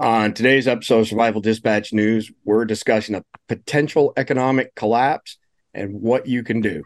On 0.00 0.32
today's 0.32 0.68
episode 0.68 1.00
of 1.00 1.08
Survival 1.08 1.40
Dispatch 1.40 1.92
News, 1.92 2.30
we're 2.44 2.64
discussing 2.64 3.16
a 3.16 3.24
potential 3.48 4.12
economic 4.16 4.72
collapse 4.76 5.38
and 5.74 6.00
what 6.00 6.28
you 6.28 6.44
can 6.44 6.60
do. 6.60 6.84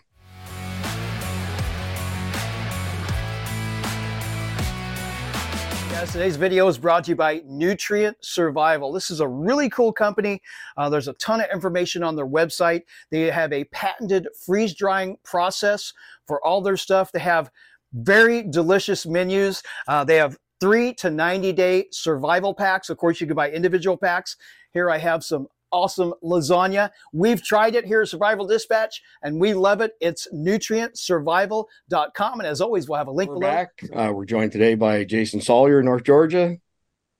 Yes, 5.90 6.12
today's 6.12 6.36
video 6.36 6.66
is 6.68 6.78
brought 6.78 7.04
to 7.04 7.10
you 7.10 7.16
by 7.16 7.42
Nutrient 7.44 8.16
Survival. 8.22 8.92
This 8.92 9.10
is 9.10 9.20
a 9.20 9.28
really 9.28 9.68
cool 9.68 9.92
company. 9.92 10.40
Uh, 10.78 10.88
there's 10.88 11.08
a 11.08 11.12
ton 11.14 11.42
of 11.42 11.50
information 11.52 12.02
on 12.02 12.16
their 12.16 12.26
website. 12.26 12.80
They 13.10 13.30
have 13.30 13.52
a 13.52 13.64
patented 13.64 14.26
freeze 14.46 14.74
drying 14.74 15.18
process 15.22 15.92
for 16.26 16.42
all 16.42 16.62
their 16.62 16.78
stuff. 16.78 17.12
They 17.12 17.20
have 17.20 17.50
very 17.92 18.42
delicious 18.42 19.04
menus. 19.04 19.62
Uh, 19.86 20.02
they 20.02 20.16
have 20.16 20.38
three 20.62 20.94
to 20.94 21.10
90 21.10 21.52
day 21.52 21.86
survival 21.90 22.54
packs. 22.54 22.88
Of 22.88 22.96
course, 22.96 23.20
you 23.20 23.26
can 23.26 23.34
buy 23.34 23.50
individual 23.50 23.96
packs. 23.96 24.36
Here 24.72 24.88
I 24.88 24.98
have 24.98 25.24
some 25.24 25.48
awesome 25.72 26.14
lasagna. 26.22 26.90
We've 27.12 27.42
tried 27.42 27.74
it 27.74 27.84
here 27.84 28.02
at 28.02 28.08
Survival 28.08 28.46
Dispatch 28.46 29.02
and 29.24 29.40
we 29.40 29.54
love 29.54 29.80
it. 29.80 29.94
It's 30.00 30.28
nutrientsurvival.com. 30.32 32.38
And 32.38 32.46
as 32.46 32.60
always, 32.60 32.88
we'll 32.88 32.98
have 32.98 33.08
a 33.08 33.12
link 33.12 33.30
We're 33.30 33.40
below. 33.40 33.50
back. 33.50 33.70
Uh, 33.92 34.12
we're 34.14 34.24
joined 34.24 34.52
today 34.52 34.76
by 34.76 35.02
Jason 35.02 35.40
Salyer, 35.40 35.82
North 35.82 36.04
Georgia. 36.04 36.58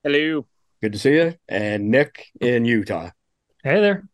Hello. 0.05 0.47
Good 0.80 0.92
to 0.92 0.98
see 1.00 1.14
you. 1.14 1.34
And 1.48 1.91
Nick 1.91 2.27
in 2.41 2.64
Utah. 2.64 3.11
Hey 3.64 3.80
there. 3.80 4.06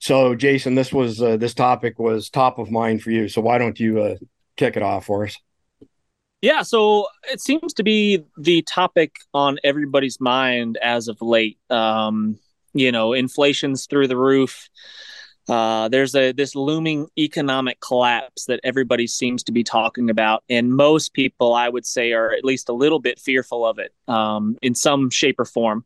So, 0.00 0.34
Jason, 0.34 0.74
this 0.74 0.92
was 0.92 1.22
uh, 1.22 1.38
this 1.38 1.54
topic 1.54 1.98
was 1.98 2.28
top 2.28 2.58
of 2.58 2.70
mind 2.70 3.02
for 3.02 3.10
you. 3.10 3.28
So, 3.28 3.40
why 3.40 3.56
don't 3.56 3.80
you 3.80 4.02
uh, 4.02 4.16
kick 4.56 4.76
it 4.76 4.82
off 4.82 5.06
for 5.06 5.24
us? 5.24 5.38
Yeah, 6.42 6.62
so 6.62 7.06
it 7.30 7.40
seems 7.40 7.72
to 7.74 7.84
be 7.84 8.24
the 8.36 8.62
topic 8.62 9.14
on 9.32 9.58
everybody's 9.62 10.20
mind 10.20 10.76
as 10.82 11.06
of 11.06 11.22
late. 11.22 11.58
Um, 11.70 12.36
you 12.74 12.90
know, 12.90 13.12
inflation's 13.12 13.86
through 13.86 14.08
the 14.08 14.16
roof. 14.16 14.68
Uh, 15.48 15.88
there's 15.88 16.14
a 16.16 16.32
this 16.32 16.56
looming 16.56 17.06
economic 17.16 17.80
collapse 17.80 18.46
that 18.46 18.58
everybody 18.64 19.06
seems 19.06 19.44
to 19.44 19.52
be 19.52 19.62
talking 19.62 20.10
about, 20.10 20.42
and 20.48 20.74
most 20.74 21.14
people, 21.14 21.54
I 21.54 21.68
would 21.68 21.86
say, 21.86 22.12
are 22.12 22.32
at 22.32 22.44
least 22.44 22.68
a 22.68 22.72
little 22.72 23.00
bit 23.00 23.20
fearful 23.20 23.64
of 23.64 23.78
it 23.78 23.92
um, 24.08 24.56
in 24.62 24.74
some 24.74 25.10
shape 25.10 25.38
or 25.38 25.44
form. 25.44 25.84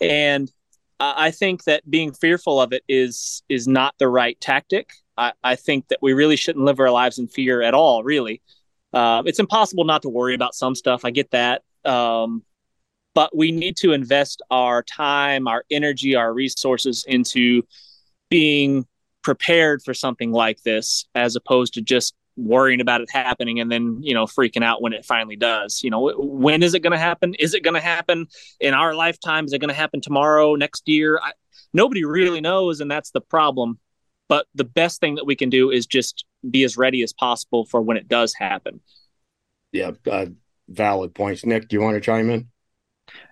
And 0.00 0.50
I 0.98 1.30
think 1.30 1.64
that 1.64 1.88
being 1.90 2.12
fearful 2.12 2.58
of 2.60 2.72
it 2.72 2.84
is 2.88 3.42
is 3.50 3.68
not 3.68 3.94
the 3.98 4.08
right 4.08 4.40
tactic. 4.40 4.92
I, 5.18 5.32
I 5.42 5.56
think 5.56 5.88
that 5.88 5.98
we 6.00 6.14
really 6.14 6.36
shouldn't 6.36 6.64
live 6.64 6.80
our 6.80 6.90
lives 6.90 7.18
in 7.18 7.28
fear 7.28 7.62
at 7.62 7.74
all. 7.74 8.02
Really, 8.02 8.40
uh, 8.94 9.24
it's 9.26 9.40
impossible 9.40 9.84
not 9.84 10.02
to 10.02 10.08
worry 10.08 10.34
about 10.34 10.54
some 10.54 10.74
stuff. 10.74 11.04
I 11.04 11.10
get 11.10 11.32
that. 11.32 11.62
Um, 11.84 12.44
but 13.14 13.36
we 13.36 13.52
need 13.52 13.76
to 13.78 13.92
invest 13.92 14.40
our 14.50 14.82
time, 14.82 15.46
our 15.48 15.64
energy, 15.70 16.14
our 16.14 16.32
resources 16.32 17.04
into 17.06 17.62
being 18.30 18.86
prepared 19.22 19.82
for 19.82 19.94
something 19.94 20.32
like 20.32 20.62
this 20.62 21.06
as 21.14 21.34
opposed 21.36 21.74
to 21.74 21.82
just 21.82 22.14
worrying 22.36 22.80
about 22.80 23.00
it 23.00 23.08
happening 23.12 23.60
and 23.60 23.70
then 23.70 24.00
you 24.02 24.12
know 24.12 24.24
freaking 24.26 24.64
out 24.64 24.82
when 24.82 24.92
it 24.92 25.04
finally 25.04 25.36
does. 25.36 25.82
You 25.82 25.90
know 25.90 26.12
when 26.16 26.62
is 26.62 26.74
it 26.74 26.80
going 26.80 26.92
to 26.92 26.98
happen? 26.98 27.34
Is 27.34 27.54
it 27.54 27.62
going 27.62 27.74
to 27.74 27.80
happen 27.80 28.26
in 28.60 28.74
our 28.74 28.94
lifetime? 28.94 29.44
Is 29.44 29.52
it 29.52 29.60
going 29.60 29.68
to 29.68 29.74
happen 29.74 30.00
tomorrow 30.00 30.54
next 30.54 30.88
year? 30.88 31.18
I, 31.22 31.32
nobody 31.72 32.04
really 32.04 32.40
knows 32.40 32.80
and 32.80 32.90
that's 32.90 33.10
the 33.10 33.20
problem. 33.20 33.78
But 34.28 34.46
the 34.54 34.64
best 34.64 35.00
thing 35.00 35.16
that 35.16 35.26
we 35.26 35.36
can 35.36 35.50
do 35.50 35.70
is 35.70 35.86
just 35.86 36.24
be 36.50 36.64
as 36.64 36.76
ready 36.76 37.02
as 37.02 37.12
possible 37.12 37.64
for 37.64 37.80
when 37.82 37.96
it 37.96 38.08
does 38.08 38.34
happen 38.34 38.80
Yeah, 39.72 39.92
uh, 40.10 40.26
valid 40.68 41.14
points. 41.14 41.44
Nick, 41.44 41.68
do 41.68 41.76
you 41.76 41.82
want 41.82 41.96
to 41.96 42.00
chime 42.00 42.30
in? 42.30 42.48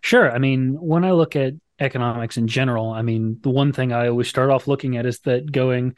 Sure. 0.03 0.31
I 0.31 0.39
mean, 0.39 0.75
when 0.81 1.05
I 1.05 1.13
look 1.13 1.37
at 1.37 1.55
economics 1.79 2.37
in 2.37 2.47
general, 2.47 2.91
I 2.91 3.03
mean, 3.03 3.39
the 3.43 3.51
one 3.51 3.73
thing 3.73 3.93
I 3.93 4.09
always 4.09 4.29
start 4.29 4.51
off 4.51 4.69
looking 4.69 4.97
at 4.97 5.07
is 5.07 5.21
that 5.21 5.51
going, 5.51 5.95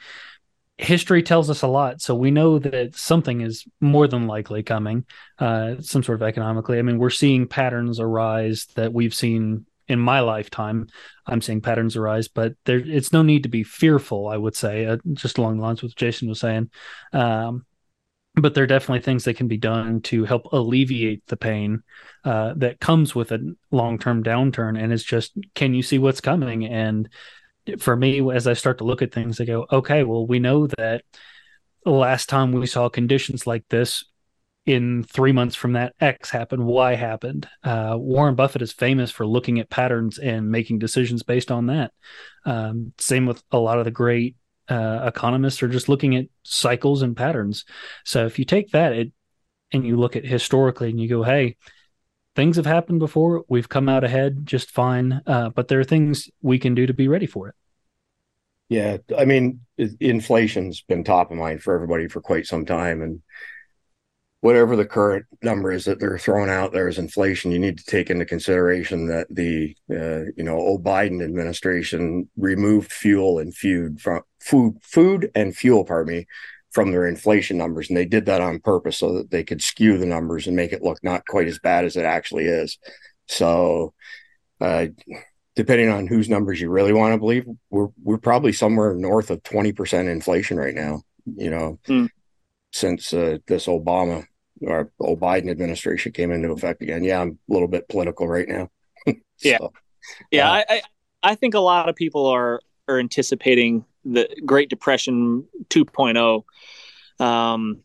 history 0.78 1.22
tells 1.22 1.50
us 1.50 1.62
a 1.62 1.66
lot. 1.66 2.00
So 2.00 2.14
we 2.14 2.30
know 2.30 2.58
that 2.58 2.96
something 2.96 3.40
is 3.40 3.64
more 3.80 4.06
than 4.06 4.26
likely 4.26 4.62
coming, 4.62 5.04
uh, 5.38 5.76
some 5.80 6.02
sort 6.02 6.20
of 6.20 6.26
economically. 6.26 6.78
I 6.78 6.82
mean, 6.82 6.98
we're 6.98 7.10
seeing 7.10 7.46
patterns 7.46 8.00
arise 8.00 8.66
that 8.74 8.92
we've 8.92 9.14
seen 9.14 9.66
in 9.88 9.98
my 9.98 10.20
lifetime. 10.20 10.88
I'm 11.26 11.40
seeing 11.40 11.60
patterns 11.60 11.96
arise, 11.96 12.28
but 12.28 12.54
there, 12.64 12.78
it's 12.78 13.12
no 13.12 13.22
need 13.22 13.42
to 13.44 13.48
be 13.48 13.62
fearful, 13.62 14.28
I 14.28 14.36
would 14.36 14.56
say, 14.56 14.86
uh, 14.86 14.98
just 15.12 15.38
along 15.38 15.56
the 15.56 15.62
lines 15.62 15.82
with 15.82 15.96
Jason 15.96 16.28
was 16.28 16.40
saying. 16.40 16.70
Um, 17.12 17.66
but 18.36 18.54
there 18.54 18.64
are 18.64 18.68
definitely 18.68 19.00
things 19.00 19.24
that 19.24 19.36
can 19.36 19.48
be 19.48 19.56
done 19.56 20.00
to 20.02 20.24
help 20.24 20.52
alleviate 20.52 21.24
the 21.26 21.36
pain 21.36 21.82
uh, 22.24 22.54
that 22.56 22.80
comes 22.80 23.14
with 23.14 23.32
a 23.32 23.54
long-term 23.70 24.24
downturn 24.24 24.80
and 24.80 24.92
it's 24.92 25.04
just 25.04 25.32
can 25.54 25.74
you 25.74 25.82
see 25.82 25.98
what's 25.98 26.20
coming 26.20 26.64
and 26.64 27.08
for 27.78 27.96
me 27.96 28.20
as 28.32 28.46
i 28.46 28.52
start 28.52 28.78
to 28.78 28.84
look 28.84 29.02
at 29.02 29.12
things 29.12 29.40
i 29.40 29.44
go 29.44 29.66
okay 29.70 30.04
well 30.04 30.26
we 30.26 30.38
know 30.38 30.66
that 30.66 31.04
last 31.86 32.28
time 32.28 32.52
we 32.52 32.66
saw 32.66 32.88
conditions 32.88 33.46
like 33.46 33.64
this 33.68 34.04
in 34.66 35.02
three 35.04 35.32
months 35.32 35.54
from 35.54 35.72
that 35.72 35.94
x 36.00 36.30
happened 36.30 36.64
y 36.64 36.94
happened 36.94 37.48
uh, 37.64 37.94
warren 37.98 38.34
buffett 38.34 38.62
is 38.62 38.72
famous 38.72 39.10
for 39.10 39.26
looking 39.26 39.60
at 39.60 39.68
patterns 39.68 40.18
and 40.18 40.50
making 40.50 40.78
decisions 40.78 41.22
based 41.22 41.50
on 41.50 41.66
that 41.66 41.92
um, 42.46 42.92
same 42.98 43.26
with 43.26 43.42
a 43.52 43.58
lot 43.58 43.78
of 43.78 43.84
the 43.84 43.90
great 43.90 44.36
uh, 44.68 45.04
economists 45.06 45.62
are 45.62 45.68
just 45.68 45.88
looking 45.88 46.16
at 46.16 46.26
cycles 46.42 47.02
and 47.02 47.16
patterns. 47.16 47.64
So 48.04 48.26
if 48.26 48.38
you 48.38 48.44
take 48.44 48.70
that 48.70 48.92
it, 48.92 49.12
and 49.72 49.86
you 49.86 49.96
look 49.96 50.14
at 50.14 50.24
historically 50.24 50.90
and 50.90 51.00
you 51.00 51.08
go, 51.08 51.22
hey, 51.22 51.56
things 52.36 52.56
have 52.56 52.66
happened 52.66 53.00
before. 53.00 53.44
We've 53.48 53.68
come 53.68 53.88
out 53.88 54.04
ahead 54.04 54.46
just 54.46 54.70
fine. 54.70 55.20
Uh, 55.26 55.50
but 55.50 55.68
there 55.68 55.80
are 55.80 55.84
things 55.84 56.30
we 56.42 56.58
can 56.58 56.74
do 56.74 56.86
to 56.86 56.94
be 56.94 57.08
ready 57.08 57.26
for 57.26 57.48
it. 57.48 57.54
Yeah, 58.68 58.98
I 59.16 59.24
mean, 59.24 59.60
inflation's 59.76 60.80
been 60.82 61.04
top 61.04 61.30
of 61.30 61.36
mind 61.36 61.62
for 61.62 61.74
everybody 61.74 62.08
for 62.08 62.20
quite 62.20 62.46
some 62.46 62.64
time, 62.64 63.02
and 63.02 63.20
whatever 64.44 64.76
the 64.76 64.84
current 64.84 65.24
number 65.42 65.72
is 65.72 65.86
that 65.86 65.98
they're 65.98 66.18
throwing 66.18 66.50
out 66.50 66.70
there 66.70 66.86
as 66.86 66.98
inflation, 66.98 67.50
you 67.50 67.58
need 67.58 67.78
to 67.78 67.84
take 67.86 68.10
into 68.10 68.26
consideration 68.26 69.06
that 69.06 69.26
the 69.30 69.74
uh, 69.90 70.30
you 70.36 70.44
know 70.44 70.56
old 70.56 70.84
Biden 70.84 71.24
administration 71.24 72.28
removed 72.36 72.92
fuel 72.92 73.38
and 73.38 73.56
food 73.56 74.02
from 74.02 74.20
food, 74.40 74.76
food 74.82 75.30
and 75.34 75.56
fuel, 75.56 75.82
pardon 75.82 76.14
me, 76.14 76.26
from 76.72 76.90
their 76.90 77.06
inflation 77.06 77.56
numbers, 77.56 77.88
and 77.88 77.96
they 77.96 78.04
did 78.04 78.26
that 78.26 78.42
on 78.42 78.60
purpose 78.60 78.98
so 78.98 79.14
that 79.14 79.30
they 79.30 79.44
could 79.44 79.62
skew 79.62 79.96
the 79.96 80.04
numbers 80.04 80.46
and 80.46 80.54
make 80.54 80.74
it 80.74 80.82
look 80.82 81.02
not 81.02 81.24
quite 81.26 81.48
as 81.48 81.58
bad 81.58 81.86
as 81.86 81.96
it 81.96 82.04
actually 82.04 82.44
is. 82.44 82.78
So. 83.26 83.94
Uh, 84.60 84.86
depending 85.56 85.88
on 85.88 86.06
whose 86.06 86.28
numbers 86.28 86.60
you 86.60 86.68
really 86.68 86.92
want 86.92 87.14
to 87.14 87.18
believe, 87.18 87.46
we're 87.70 87.88
we're 88.02 88.18
probably 88.18 88.52
somewhere 88.52 88.94
north 88.94 89.30
of 89.30 89.42
twenty 89.42 89.72
percent 89.72 90.08
inflation 90.08 90.58
right 90.58 90.74
now. 90.74 91.02
You 91.24 91.50
know, 91.50 91.78
Hmm. 91.86 92.06
since 92.72 93.12
uh, 93.14 93.38
this 93.46 93.66
Obama 93.66 94.26
or 94.60 94.90
old 95.00 95.20
Biden 95.20 95.50
administration 95.50 96.12
came 96.12 96.30
into 96.30 96.50
effect 96.52 96.82
again. 96.82 97.04
Yeah, 97.04 97.20
I'm 97.20 97.38
a 97.48 97.52
little 97.52 97.68
bit 97.68 97.88
political 97.88 98.28
right 98.28 98.48
now. 98.48 98.70
Yeah. 99.42 99.58
So, 99.58 99.72
Yeah, 100.30 100.48
Uh, 100.48 100.52
I, 100.52 100.64
I 100.68 100.82
I 101.24 101.34
think 101.34 101.54
a 101.54 101.60
lot 101.60 101.88
of 101.88 101.96
people 101.96 102.26
are 102.26 102.60
are 102.88 102.98
anticipating 102.98 103.84
the 104.04 104.28
Great 104.44 104.68
Depression 104.68 105.46
2.0, 105.70 106.44
um, 107.24 107.80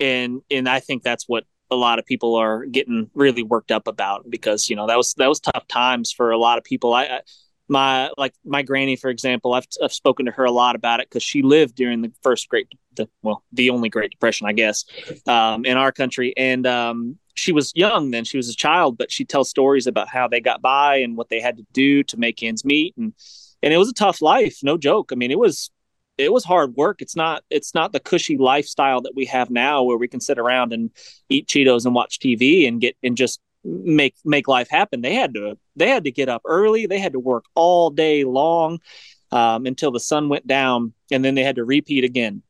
and 0.00 0.42
and 0.50 0.68
I 0.68 0.80
think 0.80 1.02
that's 1.02 1.24
what 1.26 1.44
a 1.70 1.76
lot 1.76 1.98
of 1.98 2.06
people 2.06 2.36
are 2.36 2.66
getting 2.66 3.10
really 3.14 3.42
worked 3.42 3.72
up 3.72 3.88
about 3.88 4.30
because 4.30 4.68
you 4.68 4.76
know 4.76 4.86
that 4.86 4.96
was 4.96 5.14
that 5.14 5.28
was 5.28 5.40
tough 5.40 5.66
times 5.68 6.12
for 6.12 6.30
a 6.30 6.38
lot 6.38 6.58
of 6.58 6.64
people. 6.64 6.94
I, 6.94 7.04
I 7.04 7.20
my 7.68 8.10
like 8.18 8.34
my 8.44 8.62
granny 8.62 8.96
for 8.96 9.08
example 9.08 9.54
I've, 9.54 9.66
I've 9.82 9.92
spoken 9.92 10.26
to 10.26 10.32
her 10.32 10.44
a 10.44 10.50
lot 10.50 10.76
about 10.76 11.00
it 11.00 11.08
because 11.08 11.22
she 11.22 11.42
lived 11.42 11.74
during 11.74 12.02
the 12.02 12.12
first 12.22 12.48
great 12.48 12.68
the, 12.94 13.08
well 13.22 13.42
the 13.52 13.70
only 13.70 13.88
great 13.88 14.10
depression 14.10 14.46
i 14.46 14.52
guess 14.52 14.84
um, 15.26 15.64
in 15.64 15.76
our 15.76 15.92
country. 15.92 16.34
And 16.36 16.66
um, 16.66 17.18
she 17.34 17.52
was 17.52 17.72
young 17.74 18.10
then 18.10 18.24
she 18.24 18.36
was 18.36 18.48
a 18.48 18.54
child 18.54 18.96
but 18.96 19.10
she 19.10 19.24
tells 19.24 19.50
stories 19.50 19.86
about 19.86 20.08
how 20.08 20.28
they 20.28 20.40
got 20.40 20.62
by 20.62 20.96
and 20.96 21.16
what 21.16 21.28
they 21.28 21.40
had 21.40 21.56
to 21.56 21.66
do 21.72 22.02
to 22.04 22.16
make 22.16 22.42
ends 22.42 22.64
meet. 22.64 22.94
And 22.96 23.12
and 23.62 23.72
it 23.72 23.78
was 23.78 23.88
a 23.88 23.94
tough 23.94 24.22
life 24.22 24.58
no 24.62 24.76
joke. 24.76 25.10
I 25.12 25.16
mean 25.16 25.30
it 25.30 25.38
was 25.38 25.70
it 26.16 26.32
was 26.32 26.44
hard 26.44 26.76
work. 26.76 27.02
It's 27.02 27.16
not 27.16 27.42
it's 27.50 27.74
not 27.74 27.92
the 27.92 28.00
cushy 28.00 28.38
lifestyle 28.38 29.00
that 29.02 29.16
we 29.16 29.24
have 29.26 29.50
now 29.50 29.82
where 29.82 29.96
we 29.96 30.08
can 30.08 30.20
sit 30.20 30.38
around 30.38 30.72
and 30.72 30.90
eat 31.28 31.48
cheetos 31.48 31.86
and 31.86 31.94
watch 31.94 32.20
tv 32.20 32.68
and 32.68 32.80
get 32.80 32.96
and 33.02 33.16
just 33.16 33.40
make 33.64 34.14
make 34.24 34.48
life 34.48 34.68
happen. 34.68 35.00
They 35.00 35.14
had 35.14 35.34
to 35.34 35.58
they 35.76 35.88
had 35.88 36.04
to 36.04 36.10
get 36.10 36.28
up 36.28 36.42
early. 36.44 36.86
They 36.86 36.98
had 36.98 37.12
to 37.12 37.20
work 37.20 37.44
all 37.54 37.90
day 37.90 38.24
long 38.24 38.80
um, 39.32 39.66
until 39.66 39.90
the 39.90 40.00
sun 40.00 40.28
went 40.28 40.46
down 40.46 40.92
and 41.10 41.24
then 41.24 41.34
they 41.34 41.42
had 41.42 41.56
to 41.56 41.64
repeat 41.64 42.04
again 42.04 42.42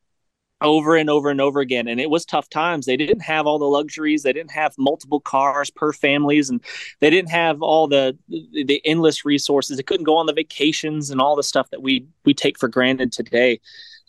over 0.61 0.95
and 0.95 1.09
over 1.09 1.29
and 1.29 1.41
over 1.41 1.59
again. 1.59 1.87
And 1.87 1.99
it 1.99 2.09
was 2.09 2.25
tough 2.25 2.49
times. 2.49 2.85
They 2.85 2.97
didn't 2.97 3.21
have 3.21 3.45
all 3.45 3.59
the 3.59 3.65
luxuries. 3.65 4.23
They 4.23 4.33
didn't 4.33 4.51
have 4.51 4.73
multiple 4.77 5.19
cars 5.19 5.69
per 5.69 5.91
families 5.91 6.49
and 6.49 6.61
they 7.01 7.09
didn't 7.09 7.31
have 7.31 7.61
all 7.61 7.87
the 7.87 8.17
the 8.27 8.81
endless 8.85 9.25
resources. 9.25 9.77
They 9.77 9.83
couldn't 9.83 10.05
go 10.05 10.17
on 10.17 10.25
the 10.25 10.33
vacations 10.33 11.09
and 11.09 11.21
all 11.21 11.35
the 11.35 11.43
stuff 11.43 11.69
that 11.71 11.81
we 11.81 12.05
we 12.23 12.33
take 12.33 12.59
for 12.59 12.67
granted 12.67 13.11
today 13.11 13.59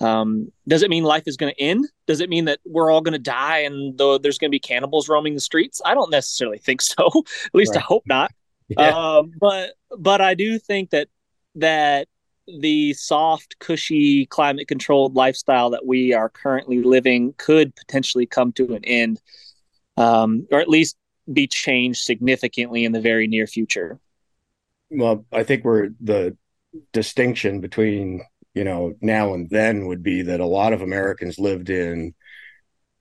um, 0.01 0.53
does 0.69 0.83
it 0.83 0.91
mean 0.91 1.05
life 1.05 1.25
is 1.27 1.37
going 1.37 1.53
to 1.55 1.61
end? 1.61 1.87
Does 2.07 2.21
it 2.21 2.29
mean 2.29 2.45
that 2.47 2.61
we're 2.65 2.91
all 2.91 3.01
going 3.01 3.13
to 3.13 3.19
die 3.19 3.61
and 3.61 3.97
though 3.97 4.19
there's 4.19 4.39
going 4.39 4.51
to 4.51 4.55
be 4.55 4.61
cannibals 4.61 5.09
roaming 5.09 5.35
the 5.35 5.41
streets? 5.41 5.81
I 5.85 5.95
don't 5.95 6.11
necessarily 6.11 6.59
think 6.59 6.83
so. 6.83 7.07
At 7.47 7.55
least 7.55 7.77
i 7.77 7.81
hope 7.81 8.05
not. 8.07 8.33
Yeah. 8.69 8.89
Um, 8.89 9.31
but 9.39 9.75
but 9.97 10.21
I 10.21 10.35
do 10.35 10.59
think 10.59 10.91
that 10.91 11.07
that 11.55 12.09
the 12.49 12.95
soft, 12.95 13.61
cushy, 13.61 14.27
climate 14.27 14.67
controlled 14.67 15.15
lifestyle 15.15 15.71
that 15.71 15.87
we 15.87 16.13
are 16.13 16.29
currently 16.29 16.83
living 16.83 17.33
could 17.39 17.77
potentially 17.77 18.27
come 18.27 18.51
to 18.55 18.75
an 18.75 18.85
end, 18.85 19.21
um, 19.97 20.49
or 20.51 20.59
at 20.59 20.69
least 20.69 20.97
be 21.33 21.47
changed 21.47 22.03
significantly 22.03 22.85
in 22.85 22.91
the 22.91 23.01
very 23.01 23.29
near 23.29 23.47
future. 23.47 24.01
Well, 24.91 25.25
I 25.33 25.45
think 25.45 25.65
we're 25.65 25.91
the 26.01 26.37
distinction 26.93 27.61
between 27.61 28.25
you 28.57 28.65
know 28.65 28.95
now 29.01 29.35
and 29.35 29.49
then 29.51 29.87
would 29.87 30.03
be 30.03 30.23
that 30.23 30.41
a 30.41 30.47
lot 30.47 30.73
of 30.73 30.81
Americans 30.83 31.39
lived 31.39 31.71
in 31.71 32.15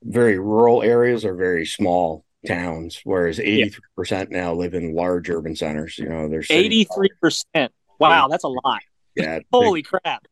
very 0.03 0.37
rural 0.37 0.83
areas 0.83 1.25
or 1.25 1.33
very 1.33 1.65
small 1.65 2.25
towns, 2.45 3.01
whereas 3.03 3.39
83% 3.39 3.79
yeah. 3.97 4.25
now 4.29 4.53
live 4.53 4.73
in 4.73 4.93
large 4.93 5.29
urban 5.29 5.55
centers. 5.55 5.97
You 5.97 6.09
know, 6.09 6.29
there's 6.29 6.47
83%. 6.47 7.69
Wow, 7.99 8.27
that's 8.27 8.43
a 8.43 8.49
lot. 8.49 8.81
Yeah. 9.15 9.39
Holy 9.51 9.81
big. 9.81 9.87
crap. 9.87 10.27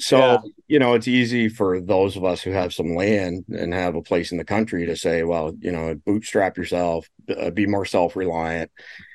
So, 0.00 0.18
yeah. 0.18 0.38
you 0.66 0.78
know, 0.78 0.94
it's 0.94 1.08
easy 1.08 1.48
for 1.48 1.80
those 1.80 2.16
of 2.16 2.24
us 2.24 2.40
who 2.40 2.50
have 2.52 2.72
some 2.72 2.94
land 2.94 3.44
and 3.48 3.74
have 3.74 3.94
a 3.94 4.02
place 4.02 4.32
in 4.32 4.38
the 4.38 4.44
country 4.44 4.86
to 4.86 4.96
say, 4.96 5.22
well, 5.22 5.52
you 5.60 5.70
know, 5.70 5.94
bootstrap 6.06 6.56
yourself, 6.56 7.08
uh, 7.36 7.50
be 7.50 7.66
more 7.66 7.84
self 7.84 8.16
reliant. 8.16 8.70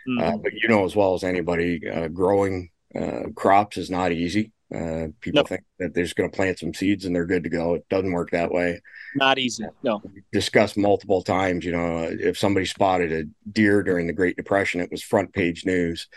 Mm-hmm. 0.07 0.19
Uh, 0.19 0.37
but 0.37 0.53
you 0.53 0.69
know, 0.69 0.85
as 0.85 0.95
well 0.95 1.13
as 1.13 1.23
anybody, 1.23 1.89
uh, 1.89 2.07
growing 2.07 2.69
uh, 2.95 3.23
crops 3.35 3.77
is 3.77 3.89
not 3.89 4.11
easy. 4.11 4.51
Uh, 4.73 5.07
people 5.19 5.39
nope. 5.39 5.49
think 5.49 5.63
that 5.79 5.93
they're 5.93 6.05
just 6.05 6.15
going 6.15 6.29
to 6.29 6.35
plant 6.35 6.59
some 6.59 6.73
seeds 6.73 7.03
and 7.03 7.13
they're 7.13 7.25
good 7.25 7.43
to 7.43 7.49
go. 7.49 7.73
It 7.73 7.85
doesn't 7.89 8.11
work 8.11 8.31
that 8.31 8.51
way. 8.51 8.81
Not 9.15 9.37
easy. 9.37 9.65
No. 9.83 10.01
discussed 10.31 10.77
multiple 10.77 11.21
times. 11.21 11.65
You 11.65 11.73
know, 11.73 12.07
if 12.09 12.37
somebody 12.37 12.65
spotted 12.65 13.11
a 13.11 13.25
deer 13.51 13.83
during 13.83 14.07
the 14.07 14.13
Great 14.13 14.37
Depression, 14.37 14.79
it 14.79 14.89
was 14.89 15.03
front 15.03 15.33
page 15.33 15.65
news, 15.65 16.07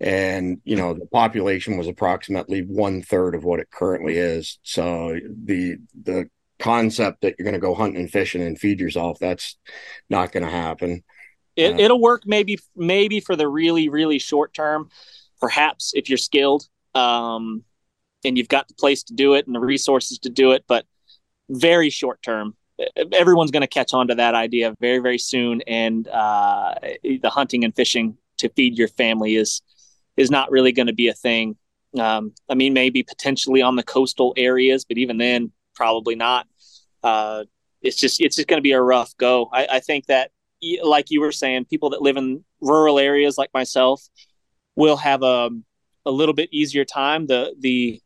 and 0.00 0.60
you 0.64 0.76
know 0.76 0.94
the 0.94 1.06
population 1.06 1.76
was 1.76 1.88
approximately 1.88 2.62
one 2.62 3.02
third 3.02 3.34
of 3.34 3.44
what 3.44 3.60
it 3.60 3.70
currently 3.70 4.16
is. 4.16 4.58
So 4.62 5.18
the 5.44 5.76
the 6.02 6.30
concept 6.58 7.20
that 7.20 7.34
you're 7.38 7.44
going 7.44 7.54
to 7.54 7.60
go 7.60 7.74
hunting 7.74 8.00
and 8.00 8.10
fishing 8.10 8.42
and 8.42 8.58
feed 8.58 8.80
yourself 8.80 9.18
that's 9.18 9.58
not 10.10 10.30
going 10.30 10.44
to 10.44 10.50
happen. 10.50 11.02
It, 11.56 11.74
uh, 11.74 11.78
it'll 11.78 12.00
work 12.00 12.22
maybe 12.24 12.58
maybe 12.74 13.20
for 13.20 13.36
the 13.36 13.46
really 13.46 13.90
really 13.90 14.18
short 14.18 14.54
term. 14.54 14.88
Perhaps 15.38 15.92
if 15.94 16.08
you're 16.08 16.18
skilled. 16.18 16.66
Um, 16.94 17.64
and 18.24 18.36
you've 18.36 18.48
got 18.48 18.68
the 18.68 18.74
place 18.74 19.02
to 19.04 19.14
do 19.14 19.34
it 19.34 19.46
and 19.46 19.54
the 19.54 19.60
resources 19.60 20.18
to 20.20 20.28
do 20.28 20.52
it, 20.52 20.64
but 20.68 20.84
very 21.48 21.90
short 21.90 22.22
term. 22.22 22.54
Everyone's 23.12 23.50
going 23.50 23.62
to 23.62 23.66
catch 23.66 23.92
on 23.92 24.08
to 24.08 24.14
that 24.14 24.34
idea 24.34 24.74
very, 24.80 24.98
very 24.98 25.18
soon, 25.18 25.60
and 25.66 26.08
uh, 26.08 26.74
the 27.02 27.30
hunting 27.30 27.64
and 27.64 27.74
fishing 27.74 28.16
to 28.38 28.48
feed 28.50 28.78
your 28.78 28.88
family 28.88 29.36
is 29.36 29.62
is 30.16 30.30
not 30.30 30.50
really 30.50 30.72
going 30.72 30.86
to 30.86 30.94
be 30.94 31.08
a 31.08 31.14
thing. 31.14 31.56
Um, 31.98 32.32
I 32.48 32.54
mean, 32.54 32.72
maybe 32.72 33.02
potentially 33.02 33.62
on 33.62 33.76
the 33.76 33.82
coastal 33.82 34.32
areas, 34.36 34.84
but 34.84 34.98
even 34.98 35.18
then, 35.18 35.52
probably 35.74 36.14
not. 36.14 36.46
Uh, 37.02 37.44
it's 37.82 37.96
just 37.96 38.20
it's 38.20 38.36
just 38.36 38.48
going 38.48 38.58
to 38.58 38.62
be 38.62 38.72
a 38.72 38.80
rough 38.80 39.16
go. 39.16 39.48
I, 39.52 39.66
I 39.72 39.80
think 39.80 40.06
that, 40.06 40.30
like 40.82 41.10
you 41.10 41.20
were 41.20 41.32
saying, 41.32 41.66
people 41.66 41.90
that 41.90 42.02
live 42.02 42.16
in 42.16 42.44
rural 42.60 42.98
areas 42.98 43.38
like 43.38 43.50
myself 43.54 44.02
will 44.76 44.96
have 44.96 45.22
a 45.22 45.50
a 46.06 46.10
little 46.10 46.34
bit 46.34 46.48
easier 46.52 46.84
time. 46.84 47.26
The 47.26 47.54
the 47.58 48.00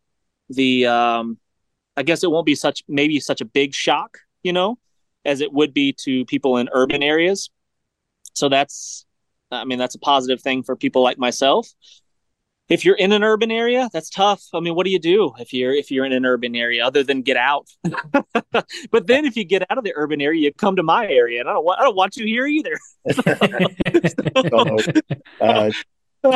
the 0.48 0.86
um, 0.86 1.38
I 1.96 2.02
guess 2.02 2.24
it 2.24 2.30
won't 2.30 2.46
be 2.46 2.54
such 2.54 2.82
maybe 2.88 3.20
such 3.20 3.40
a 3.40 3.44
big 3.44 3.74
shock, 3.74 4.18
you 4.42 4.52
know, 4.52 4.78
as 5.24 5.40
it 5.40 5.52
would 5.52 5.72
be 5.72 5.92
to 6.00 6.24
people 6.26 6.56
in 6.58 6.68
urban 6.72 7.02
areas. 7.02 7.50
So 8.34 8.48
that's 8.48 9.06
I 9.50 9.64
mean 9.64 9.78
that's 9.78 9.94
a 9.94 10.00
positive 10.00 10.40
thing 10.40 10.62
for 10.62 10.76
people 10.76 11.02
like 11.02 11.18
myself. 11.18 11.68
If 12.70 12.82
you're 12.82 12.96
in 12.96 13.12
an 13.12 13.22
urban 13.22 13.50
area, 13.50 13.90
that's 13.92 14.08
tough. 14.08 14.42
I 14.54 14.60
mean, 14.60 14.74
what 14.74 14.86
do 14.86 14.90
you 14.90 14.98
do 14.98 15.32
if 15.38 15.52
you're 15.52 15.72
if 15.72 15.90
you're 15.90 16.06
in 16.06 16.12
an 16.12 16.24
urban 16.24 16.56
area 16.56 16.84
other 16.84 17.02
than 17.02 17.20
get 17.20 17.36
out? 17.36 17.68
but 18.90 19.06
then 19.06 19.26
if 19.26 19.36
you 19.36 19.44
get 19.44 19.70
out 19.70 19.76
of 19.76 19.84
the 19.84 19.92
urban 19.94 20.22
area, 20.22 20.40
you 20.40 20.52
come 20.52 20.76
to 20.76 20.82
my 20.82 21.06
area, 21.06 21.40
and 21.40 21.48
I 21.48 21.52
don't 21.52 21.64
want 21.64 21.80
I 21.80 21.84
don't 21.84 21.96
want 21.96 22.16
you 22.16 22.24
here 22.24 22.46
either. 22.46 22.78
so, 23.12 24.78
uh, 25.42 25.70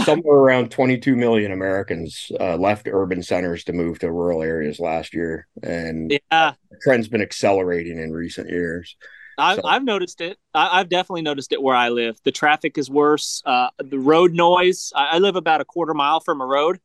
somewhere 0.04 0.36
around 0.36 0.70
22 0.70 1.16
million 1.16 1.52
Americans 1.52 2.30
uh, 2.38 2.56
left 2.56 2.88
urban 2.90 3.22
centers 3.22 3.64
to 3.64 3.72
move 3.72 3.98
to 4.00 4.10
rural 4.10 4.42
areas 4.42 4.80
last 4.80 5.14
year, 5.14 5.46
and 5.62 6.10
yeah, 6.10 6.52
the 6.70 6.78
trend's 6.82 7.08
been 7.08 7.22
accelerating 7.22 7.98
in 7.98 8.12
recent 8.12 8.48
years. 8.48 8.96
I've, 9.38 9.56
so. 9.56 9.62
I've 9.64 9.84
noticed 9.84 10.20
it. 10.20 10.36
I, 10.52 10.78
have 10.78 10.88
definitely 10.88 11.22
noticed 11.22 11.52
it 11.52 11.62
where 11.62 11.76
I 11.76 11.90
live. 11.90 12.18
The 12.24 12.32
traffic 12.32 12.76
is 12.76 12.90
worse. 12.90 13.42
Uh, 13.46 13.68
the 13.78 13.98
road 13.98 14.32
noise. 14.32 14.92
I, 14.94 15.06
I, 15.12 15.18
live 15.18 15.36
about 15.36 15.60
a 15.60 15.64
quarter 15.64 15.94
mile 15.94 16.18
from 16.20 16.40
a 16.40 16.46
road, 16.46 16.80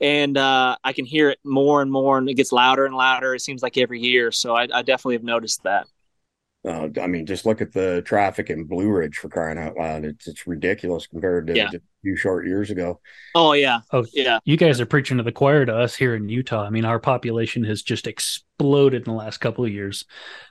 and 0.00 0.36
uh, 0.36 0.76
I 0.84 0.92
can 0.92 1.06
hear 1.06 1.30
it 1.30 1.38
more 1.44 1.80
and 1.80 1.90
more, 1.90 2.18
and 2.18 2.28
it 2.28 2.34
gets 2.34 2.52
louder 2.52 2.84
and 2.84 2.94
louder. 2.94 3.34
It 3.34 3.40
seems 3.40 3.62
like 3.62 3.78
every 3.78 4.00
year. 4.00 4.30
So 4.32 4.54
I, 4.54 4.68
I 4.72 4.82
definitely 4.82 5.14
have 5.14 5.24
noticed 5.24 5.62
that. 5.62 5.86
Uh, 6.66 6.88
I 7.00 7.06
mean, 7.06 7.26
just 7.26 7.44
look 7.44 7.60
at 7.60 7.72
the 7.72 8.00
traffic 8.06 8.48
in 8.48 8.64
Blue 8.64 8.88
Ridge 8.88 9.18
for 9.18 9.28
crying 9.28 9.58
out 9.58 9.76
loud. 9.76 10.04
It's 10.04 10.26
it's 10.26 10.46
ridiculous 10.46 11.06
compared 11.06 11.46
to 11.48 11.56
yeah. 11.56 11.68
a 11.68 11.80
few 12.02 12.16
short 12.16 12.46
years 12.46 12.70
ago. 12.70 13.00
Oh 13.34 13.52
yeah, 13.52 13.80
oh 13.92 14.06
yeah. 14.14 14.38
You 14.46 14.56
guys 14.56 14.80
are 14.80 14.86
preaching 14.86 15.18
to 15.18 15.22
the 15.22 15.32
choir 15.32 15.66
to 15.66 15.76
us 15.76 15.94
here 15.94 16.14
in 16.14 16.30
Utah. 16.30 16.64
I 16.64 16.70
mean, 16.70 16.86
our 16.86 16.98
population 16.98 17.64
has 17.64 17.82
just 17.82 18.06
exploded 18.06 19.06
in 19.06 19.12
the 19.12 19.18
last 19.18 19.38
couple 19.38 19.64
of 19.64 19.72
years. 19.72 20.06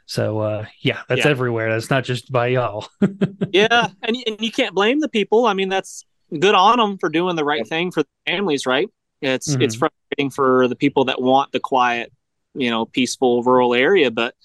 So 0.06 0.40
uh, 0.40 0.66
yeah, 0.82 1.02
that's 1.10 1.26
yeah. 1.26 1.32
everywhere. 1.32 1.72
That's 1.72 1.90
not 1.90 2.04
just 2.04 2.32
by 2.32 2.48
y'all. 2.48 2.88
yeah, 3.52 3.88
and 4.04 4.16
and 4.28 4.40
you 4.40 4.52
can't 4.52 4.76
blame 4.76 5.00
the 5.00 5.10
people. 5.10 5.48
I 5.48 5.56
mean, 5.56 5.70
that's 5.70 6.06
good 6.40 6.54
on 6.54 6.78
them 6.78 7.00
for 7.00 7.10
doing 7.10 7.36
the 7.36 7.46
right 7.46 7.68
thing 7.68 7.90
for 7.90 8.04
the 8.04 8.10
families, 8.28 8.68
right? 8.68 8.88
It's 9.22 9.52
mm-hmm. 9.52 9.64
it's 9.64 9.76
frustrating 9.76 10.30
for 10.30 10.68
the 10.68 10.76
people 10.76 11.06
that 11.06 11.20
want 11.20 11.54
the 11.54 11.60
quiet, 11.60 12.14
you 12.54 12.70
know, 12.70 12.86
peaceful 12.86 13.42
rural 13.42 13.74
area, 13.74 14.12
but 14.12 14.36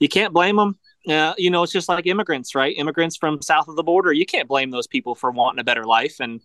you 0.00 0.08
can't 0.08 0.32
blame 0.32 0.56
them 0.56 0.80
uh, 1.08 1.34
you 1.36 1.50
know, 1.50 1.62
it's 1.62 1.72
just 1.72 1.88
like 1.88 2.06
immigrants, 2.06 2.54
right? 2.54 2.76
Immigrants 2.76 3.16
from 3.16 3.42
south 3.42 3.68
of 3.68 3.76
the 3.76 3.82
border. 3.82 4.12
You 4.12 4.26
can't 4.26 4.48
blame 4.48 4.70
those 4.70 4.86
people 4.86 5.14
for 5.14 5.30
wanting 5.30 5.60
a 5.60 5.64
better 5.64 5.84
life 5.84 6.16
and 6.20 6.40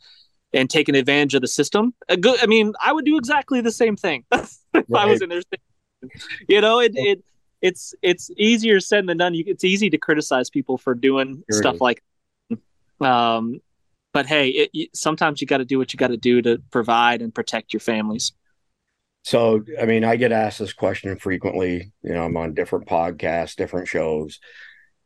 and 0.53 0.69
taking 0.69 0.95
advantage 0.95 1.35
of 1.35 1.41
the 1.41 1.47
system. 1.47 1.93
A 2.07 2.17
good, 2.17 2.41
I 2.41 2.45
mean, 2.45 2.73
I 2.81 2.93
would 2.93 3.05
do 3.05 3.17
exactly 3.17 3.61
the 3.61 3.71
same 3.71 3.95
thing 3.95 4.23
if 4.31 4.57
right. 4.73 4.85
I 4.95 5.05
was 5.05 5.21
in 5.21 5.29
their. 5.29 5.41
You 6.47 6.61
know, 6.61 6.79
it 6.79 6.93
it 6.95 7.23
it's 7.61 7.93
it's 8.01 8.29
easier 8.37 8.79
said 8.79 9.07
than 9.07 9.17
done. 9.17 9.33
You, 9.33 9.43
it's 9.47 9.63
easy 9.63 9.89
to 9.89 9.97
criticize 9.97 10.49
people 10.49 10.77
for 10.77 10.93
doing 10.93 11.43
sure 11.51 11.59
stuff 11.59 11.81
like, 11.81 12.03
um, 13.01 13.61
but 14.13 14.25
hey, 14.25 14.69
it, 14.73 14.89
sometimes 14.95 15.41
you 15.41 15.47
got 15.47 15.57
to 15.57 15.65
do 15.65 15.77
what 15.77 15.93
you 15.93 15.97
got 15.97 16.07
to 16.07 16.17
do 16.17 16.41
to 16.41 16.61
provide 16.71 17.21
and 17.21 17.33
protect 17.33 17.73
your 17.73 17.79
families. 17.79 18.31
So, 19.27 19.61
I 19.77 19.85
mean, 19.85 20.05
I 20.05 20.15
get 20.15 20.31
asked 20.31 20.59
this 20.59 20.71
question 20.71 21.17
frequently. 21.19 21.91
You 22.01 22.13
know, 22.13 22.23
I'm 22.23 22.37
on 22.37 22.53
different 22.53 22.87
podcasts, 22.87 23.57
different 23.57 23.89
shows. 23.89 24.39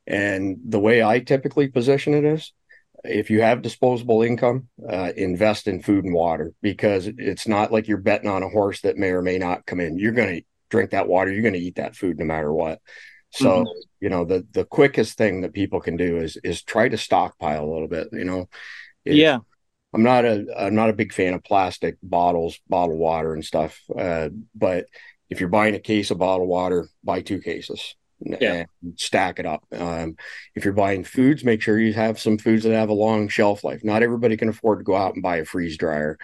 And 0.05 0.59
the 0.63 0.79
way 0.79 1.03
I 1.03 1.21
typically 1.21 1.69
position 1.69 2.13
it 2.13 2.23
is 2.23 2.53
if 3.03 3.31
you 3.31 3.41
have 3.41 3.63
disposable 3.63 4.21
income, 4.21 4.67
uh, 4.87 5.11
invest 5.17 5.67
in 5.67 5.81
food 5.81 6.05
and 6.05 6.13
water 6.13 6.53
because 6.61 7.07
it's 7.07 7.47
not 7.47 7.71
like 7.71 7.87
you're 7.87 7.97
betting 7.97 8.29
on 8.29 8.43
a 8.43 8.49
horse 8.49 8.81
that 8.81 8.95
may 8.95 9.09
or 9.09 9.23
may 9.23 9.39
not 9.39 9.65
come 9.65 9.79
in. 9.79 9.97
You're 9.97 10.11
going 10.11 10.35
to 10.35 10.45
drink 10.69 10.91
that 10.91 11.07
water, 11.07 11.31
you're 11.31 11.41
going 11.41 11.55
to 11.55 11.59
eat 11.59 11.77
that 11.77 11.95
food 11.95 12.19
no 12.19 12.25
matter 12.25 12.53
what. 12.53 12.79
So, 13.31 13.63
mm-hmm. 13.63 13.79
you 14.01 14.09
know, 14.09 14.23
the 14.25 14.45
the 14.51 14.65
quickest 14.65 15.17
thing 15.17 15.41
that 15.41 15.53
people 15.53 15.81
can 15.81 15.97
do 15.97 16.17
is 16.17 16.37
is 16.43 16.61
try 16.61 16.89
to 16.89 16.97
stockpile 16.97 17.65
a 17.65 17.73
little 17.73 17.87
bit, 17.87 18.09
you 18.11 18.25
know. 18.25 18.49
If, 19.03 19.15
yeah. 19.15 19.39
I'm 19.93 20.03
not 20.03 20.25
a 20.25 20.45
I'm 20.57 20.75
not 20.75 20.89
a 20.89 20.93
big 20.93 21.13
fan 21.13 21.33
of 21.33 21.43
plastic 21.43 21.97
bottles, 22.01 22.59
bottled 22.69 22.99
water 22.99 23.33
and 23.33 23.43
stuff. 23.43 23.79
Uh, 23.95 24.29
but 24.55 24.85
if 25.29 25.39
you're 25.39 25.49
buying 25.49 25.75
a 25.75 25.79
case 25.79 26.11
of 26.11 26.19
bottled 26.19 26.49
water, 26.49 26.87
buy 27.03 27.21
two 27.21 27.39
cases 27.41 27.95
yeah. 28.23 28.65
and 28.81 28.99
stack 28.99 29.39
it 29.39 29.45
up. 29.45 29.63
Um, 29.71 30.15
if 30.55 30.63
you're 30.63 30.73
buying 30.73 31.03
foods, 31.03 31.43
make 31.43 31.61
sure 31.61 31.79
you 31.79 31.93
have 31.93 32.19
some 32.19 32.37
foods 32.37 32.63
that 32.63 32.73
have 32.73 32.89
a 32.89 32.93
long 32.93 33.27
shelf 33.27 33.63
life. 33.63 33.83
Not 33.83 34.03
everybody 34.03 34.37
can 34.37 34.49
afford 34.49 34.79
to 34.79 34.83
go 34.83 34.95
out 34.95 35.13
and 35.13 35.23
buy 35.23 35.37
a 35.37 35.45
freeze 35.45 35.77
dryer. 35.77 36.17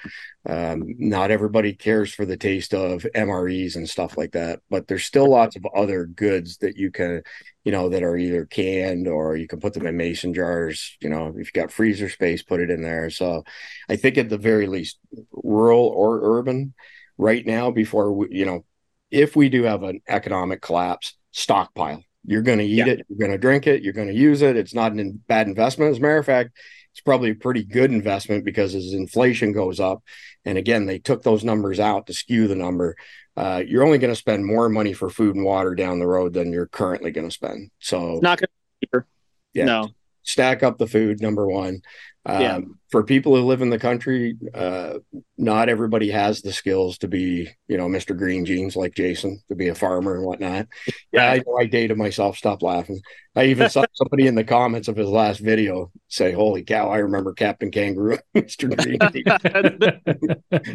Um, 0.46 0.96
not 0.98 1.32
everybody 1.32 1.74
cares 1.74 2.14
for 2.14 2.26
the 2.26 2.38
taste 2.38 2.74
of 2.74 3.06
MREs 3.16 3.76
and 3.76 3.90
stuff 3.90 4.18
like 4.18 4.32
that. 4.32 4.62
But 4.70 4.88
there's 4.88 5.06
still 5.06 5.30
lots 5.30 5.56
of 5.56 5.66
other 5.76 6.06
goods 6.06 6.58
that 6.58 6.78
you 6.78 6.92
can, 6.92 7.24
you 7.64 7.72
know, 7.72 7.90
that 7.90 8.04
are 8.04 8.18
either 8.18 8.46
canned 8.46 9.08
or 9.08 9.36
you 9.36 9.48
can 9.48 9.60
put 9.60 9.74
them 9.74 9.88
in 9.88 9.98
mason 9.98 10.34
jars. 10.34 10.98
You 11.02 11.10
know, 11.10 11.34
if 11.36 11.48
you 11.48 11.62
got 11.62 11.72
freezer 11.72 12.10
space, 12.10 12.44
put 12.44 12.62
it 12.62 12.70
in 12.70 12.82
there. 12.82 13.10
So 13.10 13.44
I 13.90 13.96
think 13.96 14.18
at 14.18 14.30
the 14.30 14.38
very 14.38 14.68
least, 14.68 15.00
rural 15.32 15.88
or 15.88 16.38
urban, 16.38 16.74
right 17.18 17.46
now, 17.46 17.72
before 17.72 18.14
we, 18.14 18.28
you 18.32 18.46
know, 18.46 18.64
if 19.12 19.36
we 19.36 19.50
do 19.50 19.64
have 19.64 19.84
an 19.84 20.02
economic 20.08 20.62
collapse, 20.62 21.17
stockpile. 21.32 22.04
You're 22.26 22.42
going 22.42 22.60
to 22.60 22.66
eat 22.66 22.86
yeah. 22.86 22.88
it, 22.88 23.06
you're 23.08 23.20
going 23.20 23.32
to 23.32 23.38
drink 23.38 23.68
it, 23.68 23.84
you're 23.84 23.94
going 23.94 24.10
to 24.10 24.14
use 24.14 24.42
it. 24.42 24.58
It's 24.58 24.74
not 24.74 24.98
a 24.98 25.12
bad 25.28 25.48
investment. 25.48 25.92
As 25.92 25.98
a 25.98 26.02
matter 26.02 26.18
of 26.18 26.26
fact, 26.26 26.52
it's 26.92 27.02
probably 27.02 27.32
a 27.32 27.36
pretty 27.36 27.64
good 27.64 27.92
investment 27.92 28.44
because 28.44 28.76
as 28.76 28.94
inflation 28.94 29.54
goes 29.54 29.80
up, 29.80 30.04
and 30.44 30.58
again, 30.58 30.86
they 30.86 31.00
took 31.00 31.24
those 31.24 31.44
numbers 31.44 31.80
out 31.80 32.08
to 32.08 32.14
skew 32.14 32.48
the 32.48 32.56
number. 32.56 32.96
Uh, 33.36 33.64
you're 33.66 33.86
only 33.86 34.00
going 34.00 34.12
to 34.12 34.16
spend 34.16 34.46
more 34.46 34.68
money 34.68 34.94
for 34.94 35.10
food 35.10 35.36
and 35.36 35.46
water 35.46 35.76
down 35.76 36.00
the 36.00 36.08
road 36.08 36.34
than 36.34 36.52
you're 36.52 36.68
currently 36.68 37.12
going 37.12 37.28
to 37.28 37.34
spend. 37.34 37.70
So, 37.80 38.20
not 38.22 38.40
going 38.40 38.50
to 38.82 39.00
be 39.00 39.06
yeah, 39.54 39.66
no. 39.66 39.90
Stack 40.24 40.64
up 40.64 40.78
the 40.78 40.88
food, 40.88 41.22
number 41.22 41.48
one. 41.48 41.82
Um, 42.28 42.42
yeah. 42.42 42.60
For 42.90 43.04
people 43.04 43.36
who 43.36 43.44
live 43.44 43.62
in 43.62 43.70
the 43.70 43.80
country, 43.80 44.38
uh, 44.54 44.96
not 45.38 45.70
everybody 45.70 46.10
has 46.12 46.42
the 46.42 46.54
skills 46.54 46.98
to 47.00 47.08
be, 47.08 47.50
you 47.68 47.78
know, 47.78 47.88
Mr. 47.88 48.18
Green 48.18 48.46
Jeans 48.46 48.76
like 48.76 48.96
Jason, 48.96 49.42
to 49.50 49.56
be 49.56 49.70
a 49.70 49.76
farmer 49.76 50.16
and 50.16 50.26
whatnot. 50.26 50.68
Yeah, 51.12 51.32
I 51.32 51.44
I 51.60 51.66
dated 51.66 51.98
myself. 51.98 52.38
Stop 52.38 52.62
laughing. 52.62 53.02
I 53.36 53.46
even 53.46 53.70
saw 53.70 53.86
somebody 53.94 54.28
in 54.28 54.36
the 54.36 54.44
comments 54.44 54.88
of 54.88 54.96
his 54.96 55.10
last 55.10 55.40
video 55.40 55.92
say, 56.08 56.32
"Holy 56.32 56.64
cow, 56.64 56.90
I 56.90 57.00
remember 57.00 57.34
Captain 57.34 57.72
Kangaroo, 57.72 58.20
Mr. 58.36 58.76
Green." 58.76 59.00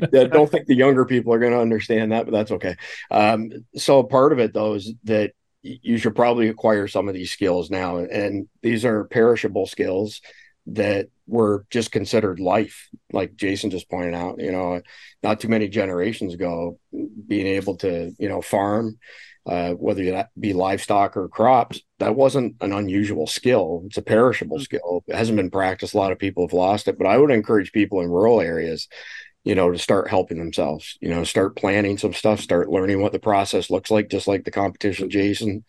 yeah, 0.12 0.25
don't 0.25 0.50
think 0.50 0.66
the 0.66 0.76
younger 0.76 1.04
people 1.04 1.32
are 1.32 1.38
going 1.38 1.52
to 1.52 1.61
understand 1.61 2.12
that, 2.12 2.25
but 2.25 2.32
that's 2.32 2.52
okay. 2.52 2.76
Um, 3.11 3.50
so 3.76 4.02
part 4.02 4.32
of 4.32 4.38
it 4.38 4.52
though 4.52 4.75
is 4.75 4.92
that 5.04 5.32
you 5.62 5.97
should 5.97 6.16
probably 6.16 6.49
acquire 6.49 6.88
some 6.88 7.09
of 7.09 7.14
these 7.14 7.30
skills 7.30 7.71
now, 7.71 7.99
and 7.99 8.49
these 8.62 8.85
are 8.85 9.04
perishable 9.04 9.66
skills 9.66 10.21
that 10.66 11.09
were 11.26 11.66
just 11.71 11.92
considered 11.92 12.40
life, 12.40 12.88
like 13.12 13.37
Jason 13.37 13.71
just 13.71 13.90
pointed 13.90 14.14
out. 14.14 14.40
You 14.40 14.52
know, 14.52 14.81
not 15.23 15.40
too 15.40 15.49
many 15.49 15.69
generations 15.69 16.35
ago, 16.35 16.78
being 17.26 17.47
able 17.47 17.76
to 17.78 18.12
you 18.19 18.28
know 18.28 18.42
farm, 18.42 18.99
uh, 19.47 19.73
whether 19.73 20.04
that 20.12 20.31
be 20.38 20.52
livestock 20.52 21.16
or 21.16 21.28
crops, 21.28 21.81
that 21.99 22.16
wasn't 22.16 22.57
an 22.61 22.73
unusual 22.73 23.26
skill. 23.26 23.83
It's 23.87 23.99
a 23.99 24.02
perishable 24.02 24.59
mm-hmm. 24.59 24.64
skill. 24.64 25.04
It 25.07 25.16
hasn't 25.16 25.37
been 25.37 25.50
practiced. 25.50 25.95
A 25.95 25.99
lot 25.99 26.12
of 26.12 26.19
people 26.19 26.47
have 26.47 26.52
lost 26.52 26.88
it, 26.88 26.99
but 26.99 27.07
I 27.07 27.19
would 27.19 27.31
encourage 27.31 27.73
people 27.73 28.00
in 28.00 28.11
rural 28.11 28.40
areas 28.40 28.88
you 29.45 29.54
know, 29.54 29.73
to 29.73 29.78
start 29.78 30.09
helping 30.09 30.38
themselves, 30.38 30.97
you 31.00 31.09
know, 31.09 31.25
start 31.25 31.57
planning 31.57 31.99
some 31.99 32.12
stuff, 32.12 32.40
start 32.40 32.69
learning 32.69 33.00
what 33.00 33.12
the 33.12 33.19
process 33.19 33.71
looks 33.71 33.90
like, 33.90 34.09
just 34.09 34.28
like 34.28 34.45
the 34.45 34.52
competition 34.52 35.11
Jason 35.11 35.64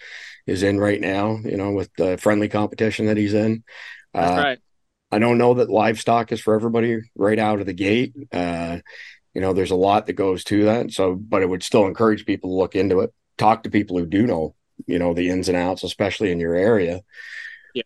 is 0.46 0.62
in 0.62 0.80
right 0.80 1.02
now, 1.02 1.40
you 1.44 1.58
know, 1.58 1.72
with 1.72 1.90
the 1.98 2.18
friendly 2.18 2.48
competition 2.48 3.08
that 3.08 3.18
he's 3.18 3.34
in. 3.34 3.64
That's 4.14 4.32
uh, 4.32 4.44
right. 4.44 4.60
I 5.14 5.20
don't 5.20 5.38
know 5.38 5.54
that 5.56 5.70
livestock 5.70 6.32
is 6.32 6.42
for 6.42 6.56
everybody 6.56 7.00
right 7.16 7.38
out 7.38 7.60
of 7.60 7.68
the 7.68 7.74
gate. 7.74 8.14
Uh, 8.32 8.80
you 9.36 9.42
know, 9.42 9.54
there's 9.54 9.72
a 9.72 9.76
lot 9.76 10.08
that 10.08 10.14
goes 10.14 10.44
to 10.46 10.66
that. 10.66 10.92
So, 10.92 11.14
but 11.14 11.44
it 11.44 11.50
would 11.50 11.62
still 11.62 11.86
encourage 11.86 12.26
people 12.26 12.50
to 12.50 12.56
look 12.56 12.76
into 12.76 13.02
it, 13.02 13.14
talk 13.38 13.64
to 13.64 13.70
people 13.70 13.98
who 13.98 14.08
do 14.08 14.26
know, 14.26 14.56
you 14.88 14.98
know, 14.98 15.14
the 15.14 15.30
ins 15.30 15.50
and 15.50 15.58
outs, 15.58 15.84
especially 15.84 16.32
in 16.32 16.40
your 16.40 16.56
area. 16.56 17.02
Yeah. 17.76 17.84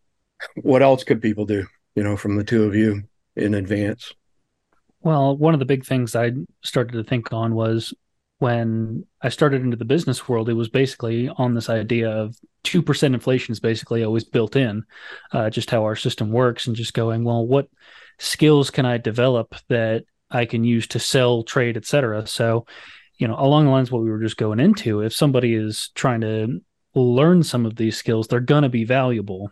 What 0.55 0.81
else 0.81 1.03
could 1.03 1.21
people 1.21 1.45
do, 1.45 1.67
you 1.95 2.03
know, 2.03 2.15
from 2.15 2.37
the 2.37 2.45
two 2.45 2.63
of 2.63 2.75
you 2.75 3.03
in 3.35 3.53
advance? 3.53 4.13
Well, 5.01 5.35
one 5.35 5.53
of 5.53 5.59
the 5.59 5.65
big 5.65 5.85
things 5.85 6.15
I 6.15 6.31
started 6.63 6.93
to 6.93 7.03
think 7.03 7.33
on 7.33 7.55
was 7.55 7.93
when 8.39 9.05
I 9.21 9.29
started 9.29 9.61
into 9.61 9.77
the 9.77 9.85
business 9.85 10.27
world, 10.27 10.49
it 10.49 10.53
was 10.53 10.69
basically 10.69 11.29
on 11.29 11.55
this 11.55 11.69
idea 11.69 12.09
of 12.09 12.35
2% 12.65 13.03
inflation 13.03 13.51
is 13.51 13.59
basically 13.59 14.03
always 14.03 14.23
built 14.23 14.55
in, 14.55 14.83
uh, 15.31 15.49
just 15.49 15.71
how 15.71 15.83
our 15.83 15.95
system 15.95 16.31
works, 16.31 16.67
and 16.67 16.75
just 16.75 16.93
going, 16.93 17.23
well, 17.23 17.45
what 17.45 17.67
skills 18.19 18.69
can 18.69 18.85
I 18.85 18.97
develop 18.97 19.55
that 19.69 20.03
I 20.29 20.45
can 20.45 20.63
use 20.63 20.87
to 20.87 20.99
sell, 20.99 21.43
trade, 21.43 21.77
etc. 21.77 22.27
So, 22.27 22.65
you 23.17 23.27
know, 23.27 23.35
along 23.37 23.65
the 23.65 23.71
lines 23.71 23.91
what 23.91 24.03
we 24.03 24.09
were 24.09 24.21
just 24.21 24.37
going 24.37 24.59
into, 24.59 25.01
if 25.01 25.13
somebody 25.13 25.55
is 25.55 25.89
trying 25.95 26.21
to 26.21 26.61
learn 26.93 27.43
some 27.43 27.65
of 27.65 27.75
these 27.75 27.97
skills, 27.97 28.27
they're 28.27 28.39
going 28.39 28.63
to 28.63 28.69
be 28.69 28.83
valuable. 28.83 29.51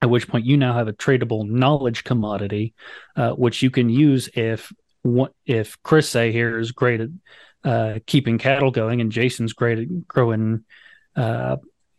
At 0.00 0.10
which 0.10 0.28
point, 0.28 0.46
you 0.46 0.56
now 0.56 0.74
have 0.74 0.88
a 0.88 0.92
tradable 0.92 1.48
knowledge 1.48 2.04
commodity, 2.04 2.74
uh, 3.16 3.32
which 3.32 3.62
you 3.62 3.70
can 3.70 3.88
use 3.88 4.28
if 4.34 4.72
what 5.02 5.32
if 5.44 5.76
Chris 5.82 6.08
say 6.08 6.30
here 6.32 6.58
is 6.58 6.72
great 6.72 7.00
at 7.00 7.08
uh, 7.64 7.98
keeping 8.06 8.38
cattle 8.38 8.70
going, 8.70 9.00
and 9.00 9.12
Jason's 9.12 9.52
great 9.52 9.78
at 9.78 10.08
growing 10.08 10.64
uh, 11.16 11.56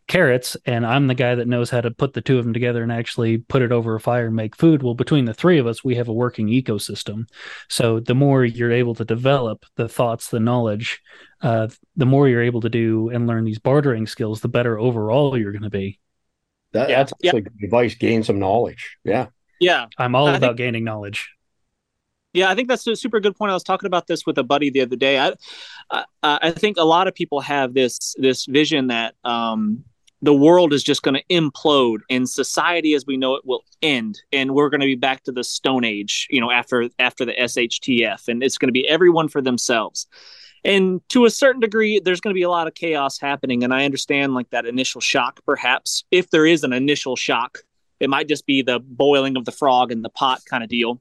carrots, 0.07 0.57
and 0.65 0.85
I'm 0.85 1.07
the 1.07 1.13
guy 1.13 1.35
that 1.35 1.47
knows 1.47 1.69
how 1.69 1.81
to 1.81 1.91
put 1.91 2.13
the 2.13 2.21
two 2.21 2.39
of 2.39 2.43
them 2.43 2.53
together 2.53 2.81
and 2.81 2.91
actually 2.91 3.37
put 3.37 3.61
it 3.61 3.71
over 3.71 3.95
a 3.95 3.99
fire 3.99 4.25
and 4.25 4.35
make 4.35 4.55
food. 4.55 4.81
Well, 4.81 4.95
between 4.95 5.25
the 5.25 5.33
three 5.33 5.59
of 5.59 5.67
us, 5.67 5.83
we 5.83 5.95
have 5.95 6.07
a 6.07 6.13
working 6.13 6.47
ecosystem. 6.47 7.29
So 7.69 7.99
the 7.99 8.15
more 8.15 8.43
you're 8.43 8.71
able 8.71 8.95
to 8.95 9.05
develop 9.05 9.65
the 9.75 9.87
thoughts, 9.87 10.29
the 10.29 10.39
knowledge, 10.39 10.99
uh, 11.41 11.67
the 11.95 12.07
more 12.07 12.27
you're 12.27 12.41
able 12.41 12.61
to 12.61 12.69
do 12.69 13.09
and 13.09 13.27
learn 13.27 13.45
these 13.45 13.59
bartering 13.59 14.07
skills, 14.07 14.41
the 14.41 14.47
better 14.47 14.79
overall 14.79 15.37
you're 15.37 15.51
going 15.51 15.61
to 15.61 15.69
be. 15.69 15.99
That, 16.71 16.89
yeah. 16.89 16.97
That's 16.97 17.13
actually 17.23 17.45
yeah. 17.59 17.65
advice. 17.65 17.95
Gain 17.95 18.23
some 18.23 18.39
knowledge. 18.39 18.97
Yeah. 19.03 19.27
Yeah. 19.59 19.87
I'm 19.97 20.15
all 20.15 20.27
I 20.27 20.37
about 20.37 20.41
think, 20.41 20.57
gaining 20.57 20.83
knowledge. 20.83 21.29
Yeah, 22.33 22.49
I 22.49 22.55
think 22.55 22.67
that's 22.67 22.85
a 22.85 22.95
super 22.95 23.19
good 23.19 23.35
point. 23.35 23.49
I 23.49 23.55
was 23.55 23.63
talking 23.63 23.87
about 23.87 24.07
this 24.07 24.25
with 24.25 24.37
a 24.37 24.43
buddy 24.43 24.69
the 24.69 24.81
other 24.81 24.95
day. 24.95 25.17
I, 25.19 25.33
I, 25.89 26.05
I 26.23 26.51
think 26.51 26.77
a 26.77 26.83
lot 26.83 27.07
of 27.07 27.15
people 27.15 27.41
have 27.41 27.73
this 27.73 28.15
this 28.19 28.45
vision 28.45 28.87
that 28.87 29.15
um, 29.23 29.83
the 30.21 30.33
world 30.33 30.71
is 30.71 30.83
just 30.83 31.01
going 31.01 31.15
to 31.15 31.23
implode 31.33 31.99
and 32.09 32.29
society 32.29 32.93
as 32.93 33.05
we 33.07 33.17
know 33.17 33.35
it 33.35 33.45
will 33.45 33.63
end, 33.81 34.21
and 34.31 34.53
we're 34.53 34.69
going 34.69 34.81
to 34.81 34.85
be 34.85 34.95
back 34.95 35.23
to 35.23 35.31
the 35.31 35.43
Stone 35.43 35.85
Age. 35.85 36.27
You 36.29 36.39
know, 36.39 36.51
after 36.51 36.89
after 36.99 37.25
the 37.25 37.33
SHTF, 37.33 38.27
and 38.27 38.43
it's 38.43 38.59
going 38.59 38.67
to 38.67 38.73
be 38.73 38.87
everyone 38.87 39.27
for 39.27 39.41
themselves. 39.41 40.07
And 40.63 41.01
to 41.09 41.25
a 41.25 41.29
certain 41.29 41.61
degree, 41.61 41.99
there's 41.99 42.19
going 42.19 42.33
to 42.33 42.37
be 42.37 42.43
a 42.43 42.49
lot 42.49 42.67
of 42.67 42.73
chaos 42.73 43.17
happening. 43.17 43.63
And 43.63 43.73
I 43.73 43.85
understand 43.85 44.33
like 44.33 44.49
that 44.49 44.65
initial 44.65 44.99
shock, 44.99 45.39
perhaps 45.45 46.03
if 46.11 46.29
there 46.31 46.45
is 46.45 46.65
an 46.65 46.73
initial 46.73 47.15
shock, 47.15 47.59
it 48.01 48.09
might 48.09 48.27
just 48.27 48.45
be 48.45 48.61
the 48.61 48.79
boiling 48.79 49.37
of 49.37 49.45
the 49.45 49.53
frog 49.53 49.89
in 49.89 50.01
the 50.01 50.09
pot 50.09 50.41
kind 50.45 50.61
of 50.61 50.69
deal 50.69 50.99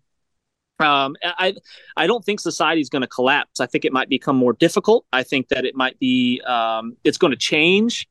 um, 0.80 1.16
I 1.22 1.54
I 1.96 2.06
don't 2.06 2.24
think 2.24 2.40
society 2.40 2.80
is 2.80 2.88
going 2.88 3.02
to 3.02 3.08
collapse. 3.08 3.60
I 3.60 3.66
think 3.66 3.84
it 3.84 3.92
might 3.92 4.08
become 4.08 4.36
more 4.36 4.52
difficult. 4.52 5.04
I 5.12 5.22
think 5.22 5.48
that 5.48 5.64
it 5.64 5.74
might 5.74 5.98
be 5.98 6.40
um, 6.46 6.96
it's 7.04 7.18
going 7.18 7.32
to 7.32 7.36
change 7.36 8.08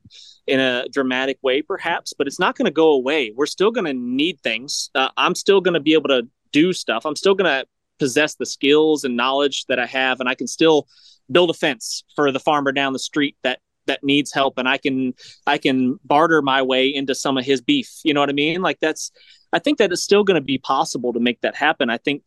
in 0.48 0.60
a 0.60 0.88
dramatic 0.90 1.38
way, 1.42 1.62
perhaps, 1.62 2.14
but 2.14 2.28
it's 2.28 2.40
not 2.40 2.56
going 2.56 2.66
to 2.66 2.72
go 2.72 2.92
away. 2.92 3.34
We're 3.36 3.46
still 3.46 3.72
going 3.72 3.86
to 3.86 3.94
need 3.94 4.40
things. 4.42 4.90
Uh, 4.96 5.10
I'm 5.18 5.36
still 5.36 5.60
going 5.62 5.74
to 5.74 5.80
be 5.80 5.94
able 5.94 6.10
to 6.10 6.28
do 6.52 6.72
stuff. 6.74 7.06
I'm 7.06 7.18
still 7.18 7.36
going 7.36 7.52
to 7.52 7.68
possess 8.00 8.36
the 8.36 8.46
skills 8.46 9.04
and 9.04 9.18
knowledge 9.18 9.66
that 9.66 9.80
I 9.80 9.86
have, 9.86 10.20
and 10.20 10.30
I 10.30 10.36
can 10.36 10.48
still 10.48 10.88
build 11.32 11.50
a 11.50 11.54
fence 11.54 12.04
for 12.16 12.32
the 12.32 12.40
farmer 12.40 12.72
down 12.72 12.94
the 12.94 13.00
street 13.00 13.36
that 13.44 13.60
that 13.88 14.04
needs 14.04 14.34
help 14.34 14.58
and 14.58 14.68
i 14.68 14.78
can 14.78 15.14
i 15.48 15.58
can 15.58 15.98
barter 16.04 16.42
my 16.42 16.62
way 16.62 16.94
into 16.94 17.16
some 17.16 17.38
of 17.38 17.46
his 17.46 17.62
beef 17.62 18.00
you 18.04 18.14
know 18.14 18.20
what 18.20 18.30
i 18.30 18.34
mean 18.34 18.62
like 18.62 18.78
that's 18.80 19.12
i 19.54 19.60
think 19.60 19.78
that 19.78 19.92
it's 19.92 20.04
still 20.04 20.24
going 20.24 20.36
to 20.36 20.46
be 20.46 20.58
possible 20.58 21.14
to 21.14 21.20
make 21.20 21.40
that 21.42 21.56
happen 21.56 21.90
i 21.90 21.98
think 21.98 22.22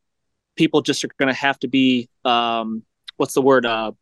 people 0.60 0.82
just 0.82 1.02
are 1.02 1.08
going 1.16 1.32
to 1.32 1.40
have 1.40 1.58
to 1.58 1.68
be 1.68 2.06
um, 2.26 2.82
what's 3.16 3.32
the 3.32 3.40
word 3.40 3.64
uh, 3.64 3.92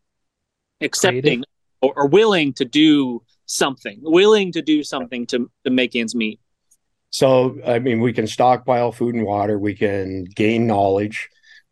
accepting 0.80 1.44
or, 1.80 1.92
or, 1.94 2.08
willing 2.08 2.52
to 2.52 2.64
do 2.64 3.22
something 3.46 4.00
willing 4.02 4.50
to 4.50 4.60
do 4.60 4.82
something 4.82 5.24
to, 5.24 5.48
to 5.64 5.70
make 5.70 5.94
ends 5.94 6.16
meet 6.16 6.40
so 7.10 7.56
i 7.64 7.78
mean 7.78 8.00
we 8.00 8.12
can 8.12 8.26
stockpile 8.26 8.90
food 8.90 9.14
and 9.14 9.24
water 9.24 9.56
we 9.56 9.72
can 9.72 10.24
gain 10.24 10.66
knowledge 10.66 11.28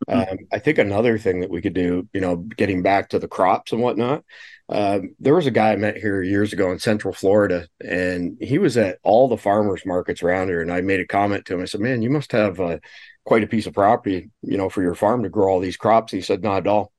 mm-hmm. 0.08 0.30
um, 0.30 0.38
i 0.52 0.58
think 0.60 0.78
another 0.78 1.18
thing 1.18 1.40
that 1.40 1.50
we 1.50 1.60
could 1.60 1.74
do 1.74 2.08
you 2.12 2.20
know 2.20 2.36
getting 2.36 2.80
back 2.80 3.08
to 3.08 3.18
the 3.18 3.26
crops 3.26 3.72
and 3.72 3.82
whatnot 3.82 4.22
um, 4.68 5.14
there 5.20 5.34
was 5.34 5.46
a 5.46 5.52
guy 5.52 5.72
I 5.72 5.76
met 5.76 5.96
here 5.96 6.22
years 6.22 6.52
ago 6.52 6.72
in 6.72 6.80
Central 6.80 7.14
Florida, 7.14 7.68
and 7.80 8.36
he 8.40 8.58
was 8.58 8.76
at 8.76 8.98
all 9.04 9.28
the 9.28 9.36
farmers 9.36 9.86
markets 9.86 10.24
around 10.24 10.48
here. 10.48 10.60
And 10.60 10.72
I 10.72 10.80
made 10.80 10.98
a 10.98 11.06
comment 11.06 11.44
to 11.44 11.54
him. 11.54 11.62
I 11.62 11.66
said, 11.66 11.80
"Man, 11.80 12.02
you 12.02 12.10
must 12.10 12.32
have 12.32 12.58
uh, 12.58 12.78
quite 13.26 13.42
a 13.42 13.48
piece 13.48 13.66
of 13.66 13.74
property, 13.74 14.30
you 14.42 14.56
know, 14.56 14.70
for 14.70 14.82
your 14.82 14.94
farm 14.94 15.24
to 15.24 15.28
grow 15.28 15.48
all 15.48 15.60
these 15.60 15.76
crops. 15.76 16.12
He 16.12 16.20
said, 16.20 16.42
not 16.42 16.58
at 16.58 16.66
all. 16.68 16.92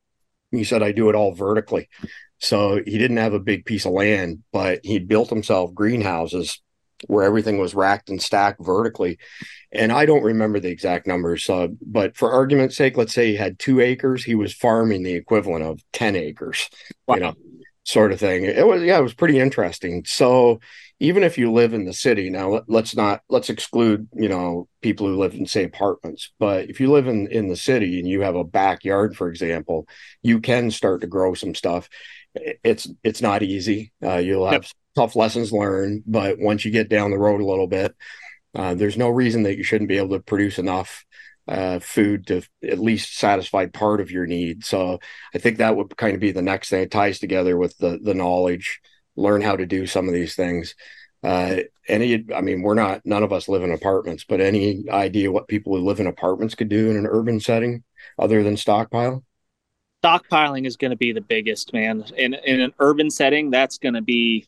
He 0.51 0.65
said, 0.65 0.83
I 0.83 0.91
do 0.91 1.09
it 1.09 1.15
all 1.15 1.33
vertically. 1.33 1.89
So 2.39 2.81
he 2.85 2.97
didn't 2.97 3.17
have 3.17 3.33
a 3.33 3.39
big 3.39 3.65
piece 3.65 3.85
of 3.85 3.93
land, 3.93 4.43
but 4.51 4.81
he 4.83 4.99
built 4.99 5.29
himself 5.29 5.73
greenhouses 5.73 6.61
where 7.07 7.23
everything 7.23 7.59
was 7.59 7.75
racked 7.75 8.09
and 8.09 8.21
stacked 8.21 8.63
vertically. 8.63 9.19
And 9.71 9.91
I 9.91 10.05
don't 10.05 10.23
remember 10.23 10.59
the 10.59 10.69
exact 10.69 11.07
numbers, 11.07 11.49
uh, 11.49 11.67
but 11.81 12.17
for 12.17 12.31
argument's 12.31 12.75
sake, 12.75 12.97
let's 12.97 13.13
say 13.13 13.27
he 13.27 13.35
had 13.35 13.57
two 13.57 13.79
acres, 13.79 14.23
he 14.23 14.35
was 14.35 14.53
farming 14.53 15.03
the 15.03 15.13
equivalent 15.13 15.63
of 15.63 15.81
10 15.93 16.15
acres, 16.15 16.69
wow. 17.07 17.15
you 17.15 17.21
know, 17.21 17.35
sort 17.87 18.11
of 18.11 18.19
thing. 18.19 18.43
It 18.43 18.67
was, 18.67 18.83
yeah, 18.83 18.97
it 18.97 19.03
was 19.03 19.13
pretty 19.13 19.39
interesting. 19.39 20.03
So 20.05 20.59
even 20.99 21.23
if 21.23 21.37
you 21.37 21.51
live 21.51 21.73
in 21.73 21.85
the 21.85 21.93
city 21.93 22.29
now 22.29 22.61
let's 22.67 22.95
not 22.95 23.21
let's 23.29 23.51
exclude 23.51 24.07
you 24.13 24.27
know 24.27 24.67
people 24.81 25.07
who 25.07 25.15
live 25.15 25.33
in 25.33 25.45
say 25.45 25.63
apartments 25.63 26.31
but 26.39 26.69
if 26.69 26.79
you 26.79 26.91
live 26.91 27.07
in 27.07 27.27
in 27.27 27.47
the 27.49 27.55
city 27.55 27.99
and 27.99 28.07
you 28.07 28.21
have 28.21 28.35
a 28.35 28.43
backyard 28.43 29.15
for 29.15 29.29
example 29.29 29.87
you 30.23 30.39
can 30.39 30.71
start 30.71 31.01
to 31.01 31.07
grow 31.07 31.33
some 31.33 31.53
stuff 31.53 31.87
it's 32.33 32.87
it's 33.03 33.21
not 33.21 33.43
easy 33.43 33.91
uh, 34.03 34.17
you'll 34.17 34.47
have 34.47 34.63
yep. 34.63 34.71
tough 34.95 35.15
lessons 35.15 35.51
learned 35.51 36.03
but 36.07 36.39
once 36.39 36.65
you 36.65 36.71
get 36.71 36.89
down 36.89 37.11
the 37.11 37.17
road 37.17 37.41
a 37.41 37.45
little 37.45 37.67
bit 37.67 37.95
uh, 38.55 38.73
there's 38.73 38.97
no 38.97 39.09
reason 39.09 39.43
that 39.43 39.57
you 39.57 39.63
shouldn't 39.63 39.89
be 39.89 39.97
able 39.97 40.15
to 40.15 40.19
produce 40.19 40.57
enough 40.57 41.05
uh, 41.47 41.79
food 41.79 42.27
to 42.27 42.41
at 42.63 42.79
least 42.79 43.17
satisfy 43.17 43.65
part 43.65 44.01
of 44.01 44.11
your 44.11 44.25
need 44.25 44.65
so 44.65 44.99
i 45.33 45.37
think 45.37 45.57
that 45.57 45.75
would 45.75 45.95
kind 45.95 46.13
of 46.13 46.19
be 46.19 46.31
the 46.31 46.41
next 46.41 46.69
thing 46.69 46.81
it 46.81 46.91
ties 46.91 47.19
together 47.19 47.57
with 47.57 47.77
the 47.77 47.99
the 48.03 48.13
knowledge 48.13 48.81
learn 49.17 49.41
how 49.41 49.55
to 49.55 49.65
do 49.65 49.85
some 49.85 50.07
of 50.07 50.13
these 50.13 50.35
things. 50.35 50.75
Uh, 51.23 51.57
any, 51.89 52.23
I 52.33 52.41
mean, 52.41 52.61
we're 52.61 52.75
not, 52.75 53.01
none 53.03 53.23
of 53.23 53.33
us 53.33 53.49
live 53.49 53.63
in 53.63 53.71
apartments, 53.71 54.23
but 54.23 54.39
any 54.39 54.85
idea 54.89 55.31
what 55.31 55.47
people 55.47 55.75
who 55.75 55.83
live 55.83 55.99
in 55.99 56.07
apartments 56.07 56.55
could 56.55 56.69
do 56.69 56.89
in 56.91 56.95
an 56.95 57.07
urban 57.07 57.39
setting 57.39 57.83
other 58.17 58.43
than 58.43 58.55
stockpile? 58.55 59.23
Stockpiling 60.03 60.67
is 60.67 60.77
going 60.77 60.91
to 60.91 60.97
be 60.97 61.11
the 61.11 61.21
biggest, 61.21 61.73
man. 61.73 62.05
In 62.15 62.35
in 62.35 62.61
an 62.61 62.71
urban 62.79 63.09
setting, 63.09 63.49
that's 63.49 63.79
going 63.79 63.95
to 63.95 64.01
be 64.01 64.47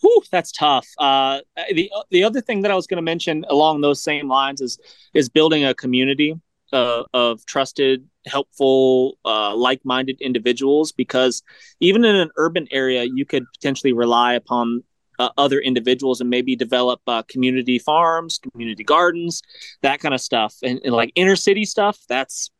Whew, 0.00 0.22
that's 0.30 0.52
tough. 0.52 0.86
Uh, 0.98 1.40
the 1.72 1.90
the 2.10 2.24
other 2.24 2.40
thing 2.40 2.62
that 2.62 2.70
I 2.70 2.74
was 2.74 2.86
going 2.86 2.96
to 2.96 3.02
mention 3.02 3.44
along 3.48 3.80
those 3.80 4.02
same 4.02 4.28
lines 4.28 4.60
is 4.60 4.78
is 5.14 5.28
building 5.28 5.64
a 5.64 5.74
community 5.74 6.34
uh, 6.72 7.04
of 7.14 7.44
trusted, 7.46 8.06
helpful, 8.26 9.18
uh, 9.24 9.54
like 9.54 9.84
minded 9.84 10.20
individuals. 10.20 10.92
Because 10.92 11.42
even 11.80 12.04
in 12.04 12.16
an 12.16 12.30
urban 12.36 12.66
area, 12.70 13.04
you 13.04 13.24
could 13.24 13.44
potentially 13.54 13.92
rely 13.92 14.34
upon 14.34 14.82
uh, 15.18 15.30
other 15.38 15.60
individuals 15.60 16.20
and 16.20 16.28
maybe 16.28 16.56
develop 16.56 17.00
uh, 17.06 17.22
community 17.28 17.78
farms, 17.78 18.38
community 18.38 18.84
gardens, 18.84 19.42
that 19.82 20.00
kind 20.00 20.14
of 20.14 20.20
stuff, 20.20 20.56
and, 20.62 20.80
and 20.84 20.92
like 20.92 21.12
inner 21.14 21.36
city 21.36 21.64
stuff. 21.64 21.98
That's 22.08 22.50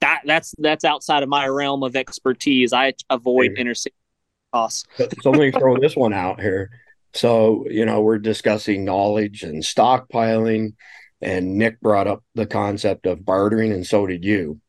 that 0.00 0.22
that's 0.26 0.54
that's 0.58 0.84
outside 0.84 1.22
of 1.22 1.28
my 1.28 1.46
realm 1.46 1.82
of 1.82 1.96
expertise. 1.96 2.72
I 2.72 2.92
avoid 3.08 3.52
inner 3.56 3.74
city 3.74 3.94
costs. 4.56 4.84
so 4.98 5.30
let 5.30 5.40
me 5.40 5.50
throw 5.50 5.76
this 5.78 5.96
one 5.96 6.12
out 6.12 6.40
here. 6.40 6.70
So 7.14 7.66
you 7.68 7.84
know 7.84 8.00
we're 8.00 8.18
discussing 8.18 8.84
knowledge 8.84 9.42
and 9.42 9.62
stockpiling, 9.62 10.74
and 11.20 11.56
Nick 11.56 11.80
brought 11.80 12.06
up 12.06 12.22
the 12.34 12.46
concept 12.46 13.06
of 13.06 13.24
bartering, 13.24 13.72
and 13.72 13.86
so 13.86 14.06
did 14.06 14.24
you. 14.24 14.60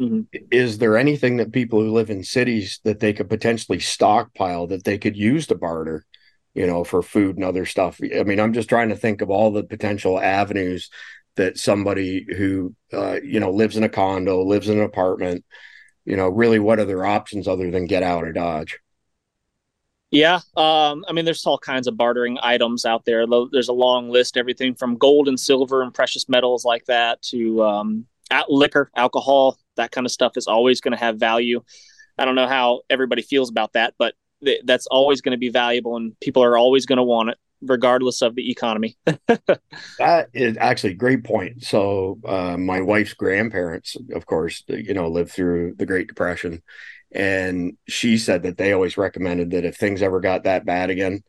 Mm-hmm. 0.00 0.22
Is 0.52 0.78
there 0.78 0.96
anything 0.96 1.38
that 1.38 1.52
people 1.52 1.80
who 1.80 1.92
live 1.92 2.08
in 2.08 2.22
cities 2.22 2.78
that 2.84 3.00
they 3.00 3.12
could 3.12 3.28
potentially 3.28 3.80
stockpile 3.80 4.68
that 4.68 4.84
they 4.84 4.98
could 4.98 5.16
use 5.16 5.46
to 5.48 5.54
barter? 5.54 6.04
you 6.54 6.66
know, 6.66 6.82
for 6.82 7.02
food 7.02 7.36
and 7.36 7.44
other 7.44 7.64
stuff. 7.64 8.00
I 8.02 8.24
mean, 8.24 8.40
I'm 8.40 8.52
just 8.52 8.68
trying 8.68 8.88
to 8.88 8.96
think 8.96 9.20
of 9.20 9.30
all 9.30 9.52
the 9.52 9.62
potential 9.62 10.18
avenues 10.18 10.90
that 11.36 11.56
somebody 11.56 12.26
who, 12.36 12.74
uh, 12.92 13.20
you 13.22 13.38
know, 13.38 13.52
lives 13.52 13.76
in 13.76 13.84
a 13.84 13.88
condo, 13.88 14.42
lives 14.42 14.68
in 14.68 14.78
an 14.78 14.84
apartment, 14.84 15.44
you 16.04 16.16
know, 16.16 16.28
really 16.28 16.58
what 16.58 16.80
are 16.80 16.84
their 16.84 17.06
options 17.06 17.46
other 17.46 17.70
than 17.70 17.86
get 17.86 18.02
out 18.02 18.24
or 18.24 18.32
dodge? 18.32 18.80
Yeah, 20.10 20.36
um, 20.56 21.04
I 21.06 21.12
mean, 21.12 21.26
there's 21.26 21.44
all 21.44 21.58
kinds 21.58 21.86
of 21.86 21.96
bartering 21.96 22.38
items 22.42 22.86
out 22.86 23.04
there. 23.04 23.26
There's 23.52 23.68
a 23.68 23.74
long 23.74 24.08
list, 24.08 24.38
everything 24.38 24.74
from 24.74 24.96
gold 24.96 25.28
and 25.28 25.38
silver 25.38 25.82
and 25.82 25.92
precious 25.92 26.28
metals 26.28 26.64
like 26.64 26.86
that 26.86 27.20
to 27.24 27.62
um, 27.62 28.06
liquor, 28.48 28.90
alcohol, 28.96 29.58
that 29.76 29.90
kind 29.90 30.06
of 30.06 30.10
stuff 30.10 30.36
is 30.36 30.46
always 30.46 30.80
going 30.80 30.92
to 30.92 30.98
have 30.98 31.18
value. 31.18 31.62
I 32.16 32.24
don't 32.24 32.34
know 32.34 32.48
how 32.48 32.80
everybody 32.88 33.22
feels 33.22 33.50
about 33.50 33.74
that, 33.74 33.94
but 33.98 34.14
that's 34.64 34.86
always 34.86 35.20
going 35.20 35.32
to 35.32 35.38
be 35.38 35.48
valuable 35.48 35.96
and 35.96 36.18
people 36.20 36.42
are 36.44 36.56
always 36.56 36.86
going 36.86 36.98
to 36.98 37.02
want 37.02 37.30
it 37.30 37.38
regardless 37.60 38.22
of 38.22 38.36
the 38.36 38.50
economy 38.52 38.96
that 39.04 40.28
is 40.32 40.56
actually 40.60 40.92
a 40.92 40.96
great 40.96 41.24
point 41.24 41.64
so 41.64 42.16
uh, 42.24 42.56
my 42.56 42.80
wife's 42.80 43.14
grandparents 43.14 43.96
of 44.14 44.24
course 44.26 44.62
you 44.68 44.94
know 44.94 45.08
lived 45.08 45.32
through 45.32 45.74
the 45.76 45.86
great 45.86 46.06
depression 46.06 46.62
and 47.12 47.76
she 47.88 48.18
said 48.18 48.42
that 48.42 48.56
they 48.56 48.72
always 48.72 48.98
recommended 48.98 49.50
that 49.50 49.64
if 49.64 49.76
things 49.76 50.02
ever 50.02 50.20
got 50.20 50.44
that 50.44 50.66
bad 50.66 50.90
again 50.90 51.22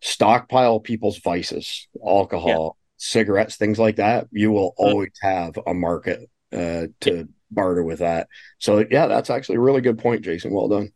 stockpile 0.00 0.78
people's 0.78 1.18
vices 1.18 1.88
alcohol 2.06 2.76
yeah. 2.78 2.82
cigarettes 2.96 3.56
things 3.56 3.78
like 3.78 3.96
that. 3.96 4.28
You 4.30 4.52
will 4.52 4.70
mm. 4.70 4.74
always 4.78 5.12
have 5.22 5.58
a 5.66 5.74
market 5.74 6.28
uh, 6.52 6.86
to 7.00 7.28
barter 7.50 7.82
with 7.82 8.00
that. 8.00 8.28
So 8.58 8.84
yeah 8.90 9.06
that's 9.06 9.30
actually 9.30 9.56
a 9.56 9.60
really 9.60 9.80
good 9.80 9.98
point 9.98 10.22
jason. 10.22 10.52
Well 10.52 10.68
done. 10.68 10.92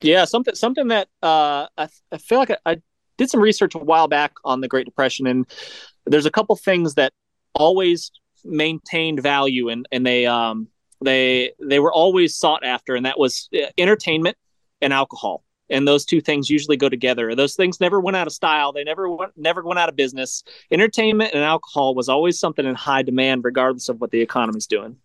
Yeah, 0.00 0.24
something 0.26 0.54
something 0.54 0.88
that 0.88 1.08
uh, 1.22 1.66
I, 1.76 1.88
I 2.12 2.18
feel 2.18 2.38
like 2.38 2.50
I, 2.50 2.58
I, 2.64 2.82
did 3.16 3.28
some 3.28 3.40
research 3.40 3.74
a 3.74 3.78
while 3.78 4.06
back 4.06 4.32
on 4.44 4.60
the 4.60 4.68
Great 4.68 4.86
Depression, 4.86 5.26
and 5.26 5.44
there's 6.06 6.24
a 6.24 6.30
couple 6.30 6.54
things 6.54 6.94
that 6.94 7.12
always 7.52 8.12
maintained 8.44 9.20
value, 9.20 9.68
and 9.68 9.86
and 9.90 10.06
they 10.06 10.24
um 10.24 10.68
they 11.00 11.52
they 11.60 11.78
were 11.78 11.92
always 11.92 12.36
sought 12.36 12.64
after, 12.64 12.94
and 12.94 13.06
that 13.06 13.18
was 13.18 13.48
uh, 13.54 13.66
entertainment 13.76 14.36
and 14.80 14.92
alcohol. 14.92 15.44
And 15.70 15.86
those 15.86 16.06
two 16.06 16.22
things 16.22 16.48
usually 16.48 16.78
go 16.78 16.88
together. 16.88 17.34
Those 17.34 17.54
things 17.54 17.78
never 17.78 18.00
went 18.00 18.16
out 18.16 18.26
of 18.26 18.32
style. 18.32 18.72
They 18.72 18.84
never 18.84 19.08
went 19.08 19.32
never 19.36 19.62
went 19.62 19.78
out 19.78 19.88
of 19.88 19.96
business. 19.96 20.42
Entertainment 20.70 21.34
and 21.34 21.42
alcohol 21.42 21.94
was 21.94 22.08
always 22.08 22.38
something 22.38 22.64
in 22.64 22.74
high 22.74 23.02
demand, 23.02 23.44
regardless 23.44 23.88
of 23.88 24.00
what 24.00 24.10
the 24.10 24.20
economy's 24.20 24.66
doing. 24.66 24.96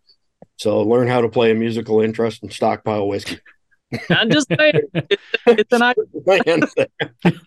So 0.57 0.81
learn 0.81 1.07
how 1.07 1.21
to 1.21 1.29
play 1.29 1.51
a 1.51 1.55
musical 1.55 2.01
interest 2.01 2.43
and 2.43 2.51
stockpile 2.51 3.07
whiskey. 3.07 3.39
I'm 4.09 4.29
just 4.29 4.47
saying, 4.47 4.81
it's, 4.93 5.23
it's 5.45 5.73
an 5.73 5.81
idea. 7.25 7.37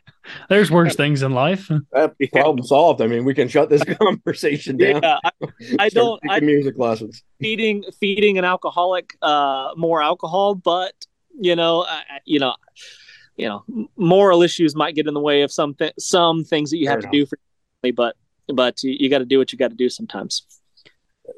There's 0.48 0.70
worse 0.70 0.94
things 0.94 1.22
in 1.22 1.32
life. 1.32 1.70
That 1.92 2.14
problem 2.32 2.64
solved. 2.64 3.00
I 3.00 3.06
mean, 3.06 3.24
we 3.24 3.34
can 3.34 3.48
shut 3.48 3.70
this 3.70 3.82
conversation 3.98 4.76
down. 4.76 5.00
Yeah, 5.02 5.18
I, 5.24 5.30
I 5.78 5.88
don't. 5.88 6.20
I, 6.28 6.40
music 6.40 6.78
lessons. 6.78 7.22
Feeding 7.40 7.84
feeding 7.98 8.38
an 8.38 8.44
alcoholic 8.44 9.16
uh, 9.22 9.70
more 9.76 10.02
alcohol, 10.02 10.54
but 10.54 10.94
you 11.38 11.56
know, 11.56 11.84
I, 11.84 12.02
you 12.24 12.38
know, 12.38 12.54
you 13.36 13.48
know, 13.48 13.88
moral 13.96 14.42
issues 14.42 14.74
might 14.74 14.94
get 14.94 15.06
in 15.06 15.14
the 15.14 15.20
way 15.20 15.42
of 15.42 15.52
some 15.52 15.74
th- 15.74 15.94
some 15.98 16.44
things 16.44 16.70
that 16.70 16.78
you 16.78 16.88
have 16.88 17.00
Fair 17.00 17.10
to 17.10 17.18
do 17.18 17.26
for. 17.26 17.38
Me, 17.82 17.90
but 17.90 18.16
but 18.48 18.82
you, 18.82 18.96
you 18.98 19.08
got 19.08 19.18
to 19.18 19.24
do 19.24 19.38
what 19.38 19.52
you 19.52 19.58
got 19.58 19.70
to 19.70 19.76
do 19.76 19.88
sometimes. 19.88 20.42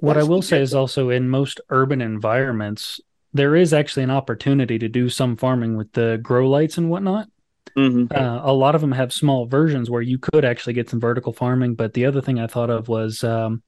What 0.01 0.15
That's 0.15 0.27
I 0.27 0.29
will 0.29 0.43
say 0.43 0.61
is 0.61 0.75
also 0.75 1.11
in 1.11 1.29
most 1.29 1.61
urban 1.71 2.01
environments, 2.01 3.01
there 3.33 3.57
is 3.57 3.73
actually 3.73 4.03
an 4.03 4.11
opportunity 4.11 4.79
to 4.79 4.89
do 4.89 5.09
some 5.09 5.37
farming 5.37 5.77
with 5.77 5.93
the 5.93 6.19
grow 6.23 6.49
lights 6.49 6.79
and 6.79 6.91
whatnot. 6.91 7.29
Mm-hmm. 7.77 8.15
Uh, 8.15 8.41
a 8.43 8.53
lot 8.53 8.75
of 8.75 8.81
them 8.81 8.93
have 8.93 9.13
small 9.13 9.47
versions 9.47 9.91
where 9.91 10.03
you 10.03 10.19
could 10.19 10.45
actually 10.45 10.73
get 10.73 10.89
some 10.89 11.01
vertical 11.01 11.33
farming. 11.33 11.75
But 11.75 11.95
the 11.95 12.07
other 12.07 12.21
thing 12.21 12.39
I 12.39 12.47
thought 12.47 12.71
of 12.71 12.89
was 12.89 13.25
um, 13.25 13.63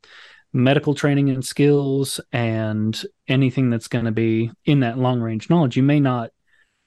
medical 0.53 0.95
training 0.95 1.31
and 1.31 1.45
skills 1.45 2.21
and 2.33 3.01
anything 3.29 3.71
that's 3.71 3.89
going 3.89 4.07
to 4.07 4.13
be 4.13 4.51
in 4.65 4.81
that 4.81 4.99
long 4.99 5.21
range 5.21 5.51
knowledge. 5.51 5.77
You 5.77 5.83
may 5.83 6.01
not 6.01 6.31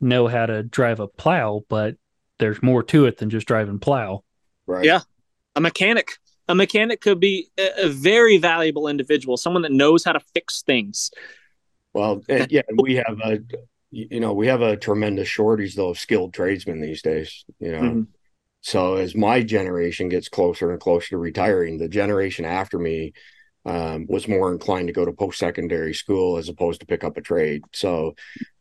know 0.02 0.28
how 0.28 0.46
to 0.46 0.64
drive 0.64 1.00
a 1.00 1.08
plow, 1.08 1.64
but 1.70 1.96
there's 2.40 2.62
more 2.62 2.84
to 2.84 3.06
it 3.06 3.18
than 3.18 3.30
just 3.30 3.48
driving 3.48 3.80
plow. 3.80 4.24
Right. 4.66 4.86
Yeah. 4.86 5.02
A 5.56 5.62
mechanic. 5.62 6.14
A 6.50 6.56
mechanic 6.56 7.00
could 7.00 7.22
be 7.22 7.48
a, 7.58 7.86
a 7.86 7.90
very 7.90 8.38
valuable 8.38 8.88
individual, 8.88 9.38
someone 9.38 9.62
that 9.62 9.72
knows 9.72 10.04
how 10.04 10.12
to 10.12 10.20
fix 10.34 10.62
things. 10.62 11.10
Well, 11.94 12.22
yeah, 12.28 12.64
we 12.76 12.96
have 12.96 13.20
a 13.24 13.40
you 13.94 14.20
know 14.20 14.34
we 14.34 14.48
have 14.48 14.62
a 14.62 14.76
tremendous 14.76 15.28
shortage 15.28 15.76
though 15.76 15.90
of 15.90 16.00
skilled 16.00 16.34
tradesmen 16.34 16.82
these 16.82 17.02
days. 17.02 17.46
You 17.60 17.72
know, 17.72 17.82
mm-hmm. 17.82 18.02
so 18.62 18.96
as 18.96 19.16
my 19.16 19.44
generation 19.44 20.10
gets 20.10 20.30
closer 20.30 20.72
and 20.72 20.80
closer 20.80 21.10
to 21.10 21.18
retiring, 21.18 21.78
the 21.78 21.88
generation 21.88 22.44
after 22.44 22.80
me 22.80 23.14
um, 23.66 24.08
was 24.10 24.28
more 24.28 24.52
inclined 24.52 24.88
to 24.88 24.94
go 24.94 25.06
to 25.06 25.14
post 25.14 25.38
secondary 25.38 25.94
school 25.94 26.38
as 26.38 26.50
opposed 26.50 26.80
to 26.80 26.88
pick 26.88 27.04
up 27.04 27.18
a 27.18 27.22
trade. 27.22 27.64
So 27.72 28.16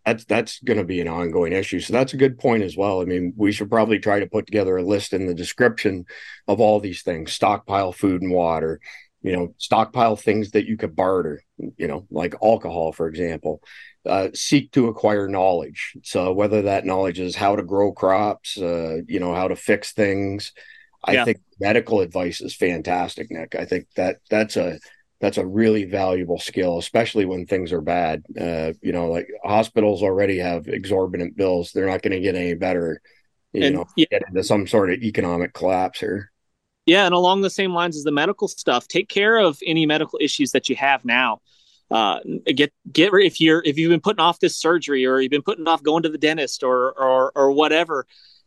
that's 0.05 0.27
that's 0.27 0.61
going 0.61 0.79
to 0.79 0.85
be 0.85 1.01
an 1.01 1.09
ongoing 1.09 1.55
issue. 1.55 1.81
So 1.81 1.95
that's 1.95 2.13
a 2.13 2.19
good 2.19 2.39
point 2.39 2.63
as 2.63 2.77
well. 2.77 3.01
I 3.01 3.07
mean, 3.07 3.33
we 3.35 3.53
should 3.53 3.71
probably 3.71 3.99
try 3.99 4.21
to 4.21 4.27
put 4.27 4.45
together 4.45 4.77
a 4.77 4.83
list 4.83 5.15
in 5.15 5.27
the 5.27 5.35
description 5.35 6.05
of 6.47 6.61
all 6.61 6.79
these 6.79 7.03
things: 7.03 7.33
stockpile 7.33 7.93
food 7.93 8.21
and 8.21 8.33
water, 8.33 8.81
you 9.23 9.33
know 9.33 9.55
stockpile 9.59 10.17
things 10.17 10.51
that 10.51 10.67
you 10.67 10.77
could 10.77 10.95
barter 10.95 11.43
you 11.77 11.87
know 11.87 12.07
like 12.11 12.35
alcohol 12.43 12.93
for 12.93 13.09
example 13.09 13.63
uh, 14.07 14.29
seek 14.35 14.73
to 14.73 14.89
acquire 14.89 15.29
knowledge 15.29 15.97
so 16.03 16.33
whether 16.33 16.63
that 16.63 16.85
knowledge 16.85 17.21
is 17.21 17.37
how 17.37 17.57
to 17.57 17.63
grow 17.63 17.93
crops 17.93 18.59
uh, 18.59 18.99
you 19.07 19.21
know 19.21 19.35
how 19.35 19.49
to 19.49 19.57
fix 19.57 19.93
things 19.93 20.53
i 21.05 21.13
yeah. 21.13 21.25
think 21.25 21.39
medical 21.61 22.01
advice 22.01 22.41
is 22.41 22.55
fantastic 22.55 23.31
nick 23.31 23.55
i 23.55 23.65
think 23.65 23.87
that 23.97 24.17
that's 24.29 24.57
a 24.57 24.79
that's 25.21 25.39
a 25.39 25.47
really 25.47 25.85
valuable 25.85 26.39
skill 26.39 26.79
especially 26.79 27.25
when 27.25 27.47
things 27.47 27.73
are 27.73 27.81
bad 27.81 28.23
uh, 28.41 28.73
you 28.83 28.93
know 28.93 29.09
like 29.09 29.29
hospitals 29.45 30.03
already 30.03 30.39
have 30.39 30.67
exorbitant 30.67 31.37
bills 31.37 31.71
they're 31.71 31.87
not 31.87 32.03
going 32.03 32.13
to 32.13 32.21
get 32.21 32.35
any 32.35 32.55
better 32.55 33.01
you 33.53 33.65
and, 33.65 33.77
know 33.77 33.87
yeah. 33.97 34.07
get 34.11 34.23
into 34.27 34.43
some 34.43 34.67
sort 34.67 34.93
of 34.93 35.01
economic 35.03 35.53
collapse 35.53 36.01
here 36.01 36.33
yeah, 36.87 37.07
and 37.07 37.15
along 37.15 37.43
the 37.43 37.51
same 37.51 37.73
lines 37.73 37.97
as 37.97 38.03
the 38.03 38.11
medical 38.11 38.49
stuff, 38.49 38.89
take 38.89 39.09
care 39.09 39.39
of 39.39 39.59
any 39.65 39.87
medical 39.87 40.19
issues 40.21 40.51
that 40.53 40.69
you 40.69 40.77
have 40.77 41.05
now. 41.05 41.41
Uh, 41.93 42.21
get 42.47 42.73
get 42.91 43.11
if 43.13 43.39
you're 43.41 43.63
if 43.65 43.77
you've 43.77 43.91
been 43.91 44.01
putting 44.01 44.21
off 44.21 44.41
this 44.41 44.57
surgery 44.57 45.05
or 45.05 45.21
you've 45.21 45.31
been 45.31 45.43
putting 45.43 45.69
off 45.69 45.83
going 45.83 46.03
to 46.03 46.09
the 46.09 46.17
dentist 46.17 46.63
or 46.63 46.93
or 46.93 47.33
or 47.35 47.53
whatever, 47.53 48.07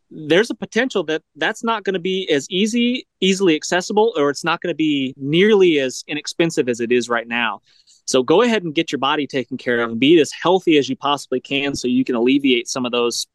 there's 0.10 0.50
a 0.50 0.56
potential 0.56 1.04
that 1.04 1.22
that's 1.36 1.64
not 1.64 1.84
going 1.84 1.94
to 1.94 2.00
be 2.00 2.28
as 2.30 2.50
easy 2.50 3.08
easily 3.22 3.56
accessible 3.56 4.14
or 4.18 4.32
it's 4.32 4.44
not 4.44 4.62
going 4.62 4.72
to 4.72 4.76
be 4.76 5.14
nearly 5.16 5.80
as 5.80 6.04
inexpensive 6.08 6.68
as 6.68 6.80
it 6.80 6.92
is 6.92 7.08
right 7.08 7.28
now. 7.28 7.62
So 8.06 8.24
go 8.24 8.42
ahead 8.42 8.64
and 8.64 8.74
get 8.74 8.92
your 8.92 9.00
body 9.00 9.28
taken 9.28 9.58
care 9.58 9.80
of 9.82 9.92
and 9.92 10.00
be 10.00 10.20
as 10.20 10.32
healthy 10.32 10.78
as 10.78 10.90
you 10.90 10.96
possibly 10.96 11.40
can 11.40 11.76
so 11.76 11.88
you 11.88 12.04
can 12.04 12.16
alleviate 12.16 12.68
some 12.68 12.86
of 12.86 12.92
those 12.92 13.28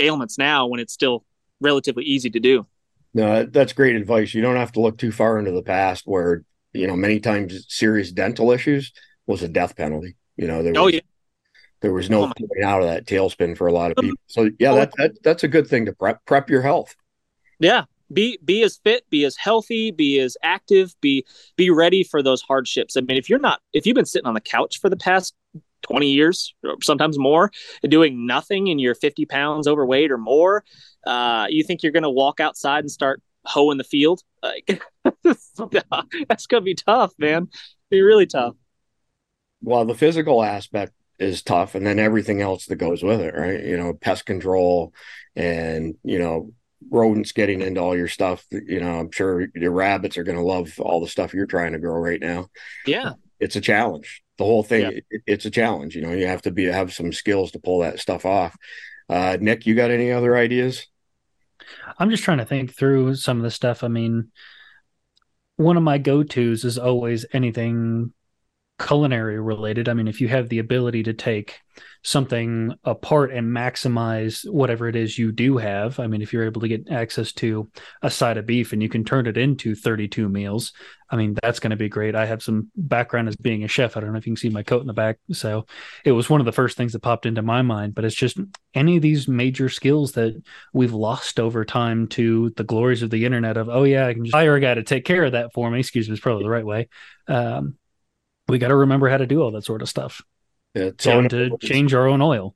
ailments 0.00 0.38
now 0.38 0.66
when 0.66 0.80
it's 0.80 0.92
still 0.92 1.24
relatively 1.60 2.04
easy 2.04 2.30
to 2.30 2.40
do. 2.40 2.66
No, 3.14 3.44
that's 3.44 3.72
great 3.72 3.94
advice. 3.94 4.34
You 4.34 4.42
don't 4.42 4.56
have 4.56 4.72
to 4.72 4.80
look 4.80 4.98
too 4.98 5.12
far 5.12 5.38
into 5.38 5.52
the 5.52 5.62
past 5.62 6.04
where, 6.06 6.44
you 6.72 6.86
know, 6.86 6.96
many 6.96 7.20
times 7.20 7.66
serious 7.68 8.10
dental 8.10 8.50
issues 8.50 8.92
was 9.32 9.42
a 9.42 9.48
death 9.48 9.76
penalty. 9.76 10.16
You 10.36 10.46
know, 10.46 10.62
there 10.62 10.72
oh, 10.76 10.84
was, 10.84 10.94
oh, 10.94 10.96
yeah. 10.96 11.00
there 11.80 11.92
was 11.92 12.08
no 12.08 12.24
oh, 12.24 12.64
out 12.64 12.82
of 12.82 12.88
that 12.88 13.06
tailspin 13.06 13.56
for 13.56 13.66
a 13.66 13.72
lot 13.72 13.90
of 13.90 13.96
people. 13.96 14.16
So 14.26 14.50
yeah, 14.58 14.74
that, 14.74 14.92
that 14.96 15.22
that's 15.22 15.44
a 15.44 15.48
good 15.48 15.66
thing 15.66 15.86
to 15.86 15.92
prep 15.92 16.24
prep 16.24 16.48
your 16.48 16.62
health. 16.62 16.94
Yeah. 17.58 17.84
Be 18.12 18.38
be 18.44 18.62
as 18.62 18.78
fit, 18.84 19.08
be 19.08 19.24
as 19.24 19.36
healthy, 19.36 19.90
be 19.90 20.18
as 20.20 20.36
active, 20.42 20.94
be 21.00 21.24
be 21.56 21.70
ready 21.70 22.04
for 22.04 22.22
those 22.22 22.42
hardships. 22.42 22.96
I 22.96 23.00
mean, 23.00 23.16
if 23.16 23.30
you're 23.30 23.38
not 23.38 23.60
if 23.72 23.86
you've 23.86 23.94
been 23.94 24.04
sitting 24.04 24.26
on 24.26 24.34
the 24.34 24.40
couch 24.40 24.80
for 24.80 24.90
the 24.90 24.96
past 24.96 25.34
20 25.82 26.10
years, 26.10 26.54
sometimes 26.82 27.18
more, 27.18 27.50
doing 27.82 28.26
nothing 28.26 28.68
and 28.68 28.80
you're 28.80 28.94
50 28.94 29.24
pounds 29.26 29.66
overweight 29.66 30.10
or 30.10 30.18
more, 30.18 30.64
uh, 31.06 31.46
you 31.48 31.64
think 31.64 31.82
you're 31.82 31.92
going 31.92 32.02
to 32.02 32.10
walk 32.10 32.40
outside 32.40 32.80
and 32.80 32.90
start 32.90 33.22
hoeing 33.44 33.78
the 33.78 33.84
field? 33.84 34.22
Like, 34.42 34.82
that's 35.24 36.46
going 36.46 36.60
to 36.60 36.64
be 36.64 36.74
tough, 36.74 37.12
man. 37.18 37.48
Be 37.90 38.02
really 38.02 38.26
tough. 38.26 38.54
Well, 39.62 39.84
the 39.84 39.94
physical 39.94 40.42
aspect 40.42 40.92
is 41.18 41.42
tough, 41.42 41.74
and 41.74 41.86
then 41.86 41.98
everything 41.98 42.40
else 42.40 42.66
that 42.66 42.76
goes 42.76 43.02
with 43.02 43.20
it, 43.20 43.34
right? 43.34 43.62
You 43.62 43.76
know, 43.76 43.94
pest 43.94 44.26
control 44.26 44.92
and, 45.36 45.94
you 46.02 46.18
know, 46.18 46.52
rodents 46.90 47.32
getting 47.32 47.62
into 47.62 47.80
all 47.80 47.96
your 47.96 48.08
stuff. 48.08 48.44
You 48.50 48.80
know, 48.80 48.98
I'm 48.98 49.10
sure 49.12 49.46
your 49.54 49.72
rabbits 49.72 50.18
are 50.18 50.24
going 50.24 50.38
to 50.38 50.44
love 50.44 50.78
all 50.80 51.00
the 51.00 51.08
stuff 51.08 51.32
you're 51.32 51.46
trying 51.46 51.72
to 51.72 51.78
grow 51.78 51.98
right 52.00 52.20
now. 52.20 52.48
Yeah. 52.86 53.12
It's 53.38 53.56
a 53.56 53.60
challenge. 53.60 54.22
The 54.38 54.44
whole 54.44 54.62
thing, 54.62 54.82
yeah. 54.82 55.00
it, 55.10 55.22
it's 55.26 55.44
a 55.44 55.50
challenge. 55.50 55.94
You 55.94 56.02
know, 56.02 56.12
you 56.12 56.26
have 56.26 56.42
to 56.42 56.50
be 56.50 56.64
have 56.64 56.92
some 56.92 57.12
skills 57.12 57.52
to 57.52 57.60
pull 57.60 57.80
that 57.80 58.00
stuff 58.00 58.26
off. 58.26 58.56
Uh, 59.08 59.36
Nick, 59.40 59.66
you 59.66 59.74
got 59.74 59.90
any 59.90 60.10
other 60.10 60.36
ideas? 60.36 60.86
I'm 61.98 62.10
just 62.10 62.24
trying 62.24 62.38
to 62.38 62.44
think 62.44 62.74
through 62.74 63.14
some 63.16 63.36
of 63.36 63.42
the 63.42 63.50
stuff. 63.50 63.84
I 63.84 63.88
mean, 63.88 64.32
one 65.56 65.76
of 65.76 65.82
my 65.82 65.98
go 65.98 66.22
tos 66.22 66.64
is 66.64 66.78
always 66.78 67.26
anything 67.32 68.12
culinary 68.78 69.40
related. 69.40 69.88
I 69.88 69.94
mean, 69.94 70.08
if 70.08 70.20
you 70.20 70.28
have 70.28 70.48
the 70.48 70.58
ability 70.58 71.04
to 71.04 71.12
take 71.12 71.60
something 72.04 72.74
apart 72.84 73.32
and 73.32 73.46
maximize 73.46 74.48
whatever 74.50 74.88
it 74.88 74.96
is 74.96 75.16
you 75.16 75.30
do 75.30 75.56
have, 75.56 76.00
I 76.00 76.08
mean, 76.08 76.20
if 76.20 76.32
you're 76.32 76.44
able 76.44 76.60
to 76.62 76.68
get 76.68 76.90
access 76.90 77.32
to 77.34 77.70
a 78.02 78.10
side 78.10 78.38
of 78.38 78.46
beef 78.46 78.72
and 78.72 78.82
you 78.82 78.88
can 78.88 79.04
turn 79.04 79.26
it 79.26 79.36
into 79.36 79.74
32 79.76 80.28
meals, 80.28 80.72
I 81.10 81.16
mean, 81.16 81.36
that's 81.40 81.60
going 81.60 81.70
to 81.70 81.76
be 81.76 81.88
great. 81.88 82.16
I 82.16 82.26
have 82.26 82.42
some 82.42 82.70
background 82.74 83.28
as 83.28 83.36
being 83.36 83.62
a 83.62 83.68
chef. 83.68 83.96
I 83.96 84.00
don't 84.00 84.12
know 84.12 84.18
if 84.18 84.26
you 84.26 84.32
can 84.32 84.40
see 84.40 84.48
my 84.48 84.62
coat 84.64 84.80
in 84.80 84.86
the 84.86 84.94
back. 84.94 85.18
So 85.30 85.66
it 86.04 86.12
was 86.12 86.28
one 86.28 86.40
of 86.40 86.46
the 86.46 86.52
first 86.52 86.76
things 86.76 86.92
that 86.92 87.00
popped 87.02 87.26
into 87.26 87.42
my 87.42 87.62
mind, 87.62 87.94
but 87.94 88.04
it's 88.04 88.16
just 88.16 88.38
any 88.74 88.96
of 88.96 89.02
these 89.02 89.28
major 89.28 89.68
skills 89.68 90.12
that 90.12 90.42
we've 90.72 90.94
lost 90.94 91.38
over 91.38 91.64
time 91.64 92.08
to 92.08 92.50
the 92.56 92.64
glories 92.64 93.02
of 93.02 93.10
the 93.10 93.24
internet 93.24 93.56
of, 93.56 93.68
oh, 93.68 93.84
yeah, 93.84 94.06
I 94.06 94.14
can 94.14 94.24
just 94.24 94.34
hire 94.34 94.56
a 94.56 94.60
guy 94.60 94.74
to 94.74 94.82
take 94.82 95.04
care 95.04 95.24
of 95.24 95.32
that 95.32 95.52
for 95.52 95.70
me. 95.70 95.80
Excuse 95.80 96.08
me, 96.08 96.14
is 96.14 96.20
probably 96.20 96.44
the 96.44 96.50
right 96.50 96.66
way. 96.66 96.88
Um, 97.28 97.76
we 98.48 98.58
got 98.58 98.68
to 98.68 98.76
remember 98.76 99.08
how 99.08 99.16
to 99.16 99.26
do 99.26 99.42
all 99.42 99.50
that 99.52 99.64
sort 99.64 99.82
of 99.82 99.88
stuff. 99.88 100.22
Yeah, 100.74 100.90
so 100.98 101.18
and 101.18 101.30
to 101.30 101.50
words, 101.50 101.66
change 101.66 101.94
our 101.94 102.08
own 102.08 102.22
oil. 102.22 102.54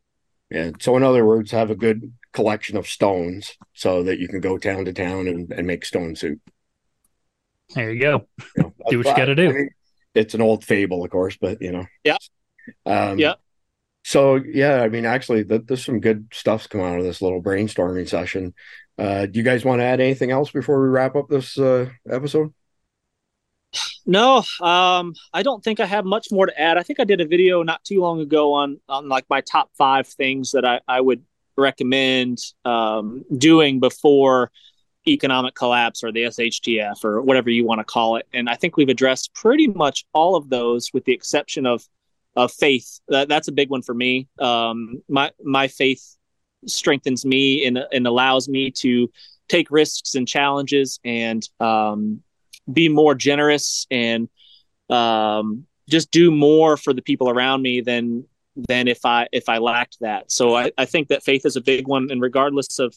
Yeah. 0.51 0.70
So 0.81 0.96
in 0.96 1.03
other 1.03 1.25
words, 1.25 1.51
have 1.51 1.70
a 1.70 1.77
good 1.77 2.12
collection 2.33 2.77
of 2.77 2.87
stones 2.87 3.57
so 3.75 4.03
that 4.05 4.18
you 4.18 4.29
can 4.29 4.40
go 4.40 4.59
town 4.59 4.85
to 4.87 4.92
town 4.92 5.27
and, 5.27 5.53
and 5.53 5.66
make 5.66 5.85
stone 5.85 6.16
soup. 6.16 6.40
There 7.75 7.92
you 7.92 8.01
go. 8.01 8.27
You 8.57 8.62
know, 8.62 8.75
do 8.90 8.99
what 8.99 9.07
you 9.07 9.16
got 9.16 9.25
to 9.27 9.35
do. 9.35 9.51
I 9.51 9.53
mean, 9.53 9.70
it's 10.14 10.35
an 10.35 10.40
old 10.40 10.64
fable, 10.64 11.05
of 11.05 11.11
course, 11.11 11.37
but 11.37 11.61
you 11.61 11.72
know. 11.72 11.87
Yeah. 12.05 12.16
Um, 12.85 13.18
yeah. 13.18 13.35
So 14.05 14.37
yeah, 14.37 14.83
I 14.83 14.88
mean, 14.88 15.05
actually, 15.05 15.42
there's 15.42 15.85
some 15.85 16.01
good 16.01 16.29
stuff's 16.33 16.68
come 16.68 16.81
out 16.81 16.99
of 16.99 17.05
this 17.05 17.20
little 17.20 17.42
brainstorming 17.42 18.09
session. 18.09 18.55
Uh, 18.96 19.27
do 19.27 19.38
you 19.38 19.42
guys 19.42 19.64
want 19.64 19.81
to 19.81 19.85
add 19.85 20.01
anything 20.01 20.31
else 20.31 20.51
before 20.51 20.81
we 20.81 20.88
wrap 20.88 21.16
up 21.16 21.29
this 21.29 21.59
uh, 21.59 21.90
episode? 22.09 22.55
No, 24.07 24.44
um, 24.61 25.14
I 25.33 25.42
don't 25.42 25.62
think 25.62 25.81
I 25.81 25.87
have 25.87 26.05
much 26.05 26.29
more 26.31 26.46
to 26.46 26.61
add. 26.61 26.79
I 26.79 26.83
think 26.83 27.00
I 27.00 27.05
did 27.05 27.20
a 27.20 27.26
video 27.26 27.62
not 27.62 27.85
too 27.85 28.00
long 28.00 28.20
ago 28.20 28.55
on 28.55 28.81
on 28.88 29.09
like 29.09 29.26
my 29.29 29.40
top 29.40 29.70
five 29.76 30.07
things 30.07 30.52
that 30.52 30.64
I, 30.64 30.81
I 30.87 31.00
would 31.00 31.24
recommend 31.57 32.38
um, 32.64 33.24
doing 33.37 33.81
before 33.81 34.50
economic 35.09 35.55
collapse 35.55 36.02
or 36.02 36.12
the 36.12 36.24
SHTF 36.24 37.05
or 37.05 37.22
whatever 37.22 37.50
you 37.50 37.64
want 37.64 37.81
to 37.81 37.85
call 37.85 38.16
it. 38.16 38.26
And 38.33 38.48
I 38.48 38.55
think 38.55 38.76
we've 38.76 38.88
addressed 38.88 39.35
pretty 39.35 39.68
much 39.68 40.05
all 40.12 40.37
of 40.37 40.48
those 40.50 40.90
with 40.92 41.05
the 41.05 41.12
exception 41.12 41.66
of 41.66 41.85
of 42.37 42.52
faith. 42.52 43.00
That, 43.09 43.29
that's 43.29 43.48
a 43.48 43.52
big 43.52 43.70
one 43.70 43.83
for 43.83 43.94
me. 43.94 44.29
Um, 44.38 45.02
my 45.09 45.33
my 45.42 45.68
faith 45.68 46.16
strengthens 46.66 47.24
me 47.24 47.64
and, 47.66 47.79
and 47.92 48.07
allows 48.07 48.48
me 48.48 48.70
to 48.70 49.11
take 49.48 49.70
risks 49.70 50.14
and 50.14 50.26
challenges 50.26 50.98
and 51.05 51.48
um, 51.61 52.22
be 52.72 52.88
more 52.88 53.14
generous 53.14 53.87
and 53.90 54.29
um, 54.90 55.66
just 55.88 56.11
do 56.11 56.31
more 56.31 56.76
for 56.76 56.92
the 56.92 57.02
people 57.02 57.29
around 57.31 57.62
me 57.62 57.81
than 57.81 58.24
than 58.68 58.88
if 58.88 59.05
I 59.05 59.29
if 59.33 59.48
I 59.48 59.59
lacked 59.59 59.98
that. 60.00 60.31
So 60.31 60.57
I, 60.57 60.72
I 60.79 60.87
think 60.87 61.09
that 61.09 61.22
faith 61.22 61.44
is 61.44 61.57
a 61.57 61.61
big 61.61 61.87
one, 61.87 62.11
and 62.11 62.20
regardless 62.20 62.79
of 62.79 62.94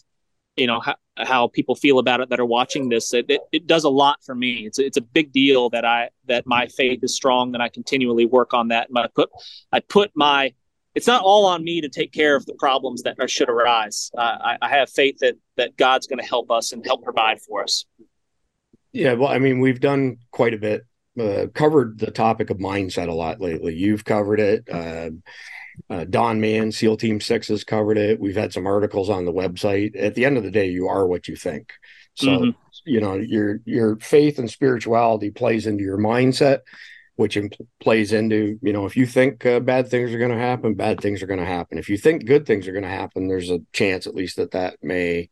you 0.55 0.67
know 0.67 0.79
how, 0.79 0.95
how 1.17 1.47
people 1.47 1.75
feel 1.75 1.99
about 1.99 2.21
it 2.21 2.29
that 2.29 2.39
are 2.39 2.45
watching 2.45 2.89
this, 2.89 3.13
it, 3.13 3.25
it, 3.29 3.41
it 3.51 3.67
does 3.67 3.83
a 3.83 3.89
lot 3.89 4.19
for 4.23 4.35
me. 4.35 4.65
It's 4.65 4.79
it's 4.79 4.97
a 4.97 5.01
big 5.01 5.31
deal 5.31 5.69
that 5.71 5.85
I 5.85 6.09
that 6.27 6.45
my 6.45 6.67
faith 6.67 6.99
is 7.03 7.15
strong 7.15 7.53
and 7.53 7.61
I 7.61 7.69
continually 7.69 8.25
work 8.25 8.53
on 8.53 8.69
that. 8.69 8.87
I 8.95 9.07
put 9.07 9.29
I 9.71 9.79
put 9.79 10.11
my 10.15 10.53
it's 10.95 11.07
not 11.07 11.21
all 11.21 11.45
on 11.45 11.63
me 11.63 11.81
to 11.81 11.89
take 11.89 12.11
care 12.11 12.35
of 12.35 12.45
the 12.45 12.55
problems 12.55 13.03
that 13.03 13.15
should 13.29 13.49
arise. 13.49 14.11
Uh, 14.17 14.21
I, 14.21 14.57
I 14.61 14.69
have 14.69 14.89
faith 14.89 15.17
that 15.19 15.35
that 15.55 15.77
God's 15.77 16.07
going 16.07 16.19
to 16.19 16.25
help 16.25 16.51
us 16.51 16.71
and 16.71 16.85
help 16.85 17.03
provide 17.03 17.41
for 17.41 17.63
us. 17.63 17.85
Yeah, 18.91 19.13
well, 19.13 19.29
I 19.29 19.39
mean, 19.39 19.59
we've 19.59 19.79
done 19.79 20.17
quite 20.31 20.53
a 20.53 20.57
bit, 20.57 20.85
uh, 21.19 21.47
covered 21.53 21.99
the 21.99 22.11
topic 22.11 22.49
of 22.49 22.57
mindset 22.57 23.07
a 23.07 23.13
lot 23.13 23.39
lately. 23.39 23.75
You've 23.75 24.05
covered 24.05 24.39
it. 24.39 24.67
Uh, 24.69 25.11
uh, 25.89 26.05
Don 26.05 26.41
Mann, 26.41 26.71
SEAL 26.71 26.97
Team 26.97 27.21
Six 27.21 27.47
has 27.47 27.63
covered 27.63 27.97
it. 27.97 28.19
We've 28.19 28.35
had 28.35 28.53
some 28.53 28.67
articles 28.67 29.09
on 29.09 29.25
the 29.25 29.33
website. 29.33 29.91
At 29.97 30.15
the 30.15 30.25
end 30.25 30.37
of 30.37 30.43
the 30.43 30.51
day, 30.51 30.69
you 30.69 30.87
are 30.87 31.07
what 31.07 31.27
you 31.27 31.35
think. 31.35 31.71
So, 32.15 32.27
mm-hmm. 32.27 32.49
you 32.85 32.99
know, 32.99 33.15
your 33.15 33.59
your 33.65 33.97
faith 33.97 34.39
and 34.39 34.49
spirituality 34.49 35.31
plays 35.31 35.67
into 35.67 35.83
your 35.83 35.97
mindset, 35.97 36.59
which 37.15 37.35
impl- 37.35 37.67
plays 37.79 38.11
into 38.11 38.59
you 38.61 38.73
know 38.73 38.85
if 38.85 38.97
you 38.97 39.05
think 39.05 39.45
uh, 39.45 39.61
bad 39.61 39.87
things 39.87 40.13
are 40.13 40.19
going 40.19 40.31
to 40.31 40.37
happen, 40.37 40.73
bad 40.73 40.99
things 40.99 41.23
are 41.23 41.27
going 41.27 41.39
to 41.39 41.45
happen. 41.45 41.77
If 41.77 41.89
you 41.89 41.97
think 41.97 42.25
good 42.25 42.45
things 42.45 42.67
are 42.67 42.73
going 42.73 42.83
to 42.83 42.89
happen, 42.89 43.27
there's 43.27 43.51
a 43.51 43.61
chance 43.71 44.05
at 44.05 44.15
least 44.15 44.35
that 44.35 44.51
that 44.51 44.77
may 44.81 45.29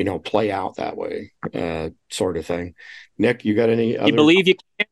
you 0.00 0.04
know, 0.04 0.18
play 0.18 0.50
out 0.50 0.76
that 0.76 0.96
way, 0.96 1.30
uh, 1.52 1.90
sort 2.08 2.38
of 2.38 2.46
thing. 2.46 2.74
Nick, 3.18 3.44
you 3.44 3.54
got 3.54 3.68
any? 3.68 3.98
Other... 3.98 4.08
You 4.08 4.16
believe 4.16 4.48
you 4.48 4.54
can? 4.54 4.86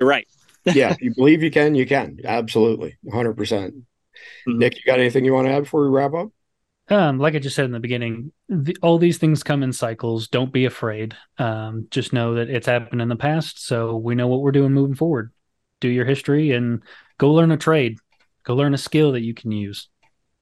You're 0.00 0.08
right. 0.08 0.26
yeah, 0.64 0.96
you 1.02 1.14
believe 1.14 1.42
you 1.42 1.50
can, 1.50 1.74
you 1.74 1.84
can. 1.84 2.18
Absolutely, 2.24 2.96
100 3.02 3.36
percent. 3.36 3.74
Mm-hmm. 3.74 4.58
Nick, 4.58 4.76
you 4.76 4.84
got 4.86 5.00
anything 5.00 5.26
you 5.26 5.34
want 5.34 5.48
to 5.48 5.52
add 5.52 5.64
before 5.64 5.82
we 5.82 5.94
wrap 5.94 6.14
up? 6.14 6.30
Um, 6.88 7.18
like 7.18 7.34
I 7.34 7.40
just 7.40 7.54
said 7.54 7.66
in 7.66 7.72
the 7.72 7.78
beginning, 7.78 8.32
the, 8.48 8.74
all 8.80 8.96
these 8.96 9.18
things 9.18 9.42
come 9.42 9.62
in 9.62 9.74
cycles. 9.74 10.28
Don't 10.28 10.50
be 10.50 10.64
afraid. 10.64 11.14
Um, 11.36 11.86
just 11.90 12.14
know 12.14 12.36
that 12.36 12.48
it's 12.48 12.66
happened 12.66 13.02
in 13.02 13.08
the 13.08 13.16
past, 13.16 13.62
so 13.62 13.98
we 13.98 14.14
know 14.14 14.28
what 14.28 14.40
we're 14.40 14.50
doing 14.50 14.72
moving 14.72 14.96
forward. 14.96 15.30
Do 15.82 15.88
your 15.88 16.06
history 16.06 16.52
and 16.52 16.82
go 17.18 17.32
learn 17.32 17.50
a 17.50 17.58
trade. 17.58 17.98
Go 18.44 18.54
learn 18.54 18.72
a 18.72 18.78
skill 18.78 19.12
that 19.12 19.20
you 19.20 19.34
can 19.34 19.52
use. 19.52 19.90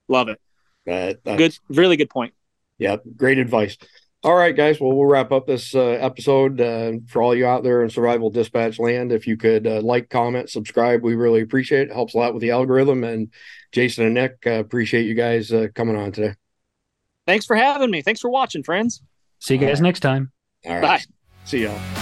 Love 0.06 0.28
it. 0.28 0.40
That, 0.86 1.24
good, 1.24 1.58
really 1.68 1.96
good 1.96 2.08
point. 2.08 2.34
Yep, 2.78 3.02
great 3.16 3.38
advice. 3.38 3.76
All 4.24 4.34
right, 4.34 4.56
guys. 4.56 4.80
Well, 4.80 4.92
we'll 4.92 5.06
wrap 5.06 5.30
up 5.30 5.46
this 5.46 5.76
uh, 5.76 5.80
episode. 5.80 6.60
Uh, 6.60 6.94
for 7.06 7.22
all 7.22 7.36
you 7.36 7.46
out 7.46 7.62
there 7.62 7.84
in 7.84 7.90
survival 7.90 8.30
dispatch 8.30 8.80
land, 8.80 9.12
if 9.12 9.28
you 9.28 9.36
could 9.36 9.64
uh, 9.64 9.80
like, 9.80 10.10
comment, 10.10 10.50
subscribe, 10.50 11.04
we 11.04 11.14
really 11.14 11.40
appreciate 11.40 11.82
it. 11.82 11.90
it. 11.90 11.94
Helps 11.94 12.14
a 12.14 12.18
lot 12.18 12.34
with 12.34 12.40
the 12.40 12.50
algorithm. 12.50 13.04
And 13.04 13.32
Jason 13.70 14.06
and 14.06 14.14
Nick, 14.14 14.38
uh, 14.44 14.50
appreciate 14.50 15.06
you 15.06 15.14
guys 15.14 15.52
uh, 15.52 15.68
coming 15.74 15.94
on 15.94 16.10
today. 16.10 16.34
Thanks 17.26 17.46
for 17.46 17.54
having 17.54 17.90
me. 17.90 18.02
Thanks 18.02 18.20
for 18.20 18.28
watching, 18.28 18.64
friends. 18.64 19.02
See 19.38 19.54
you 19.54 19.60
guys 19.60 19.80
next 19.80 20.00
time. 20.00 20.32
All 20.66 20.72
right. 20.72 20.82
Bye. 20.82 21.00
See 21.44 21.62
y'all. 21.62 21.97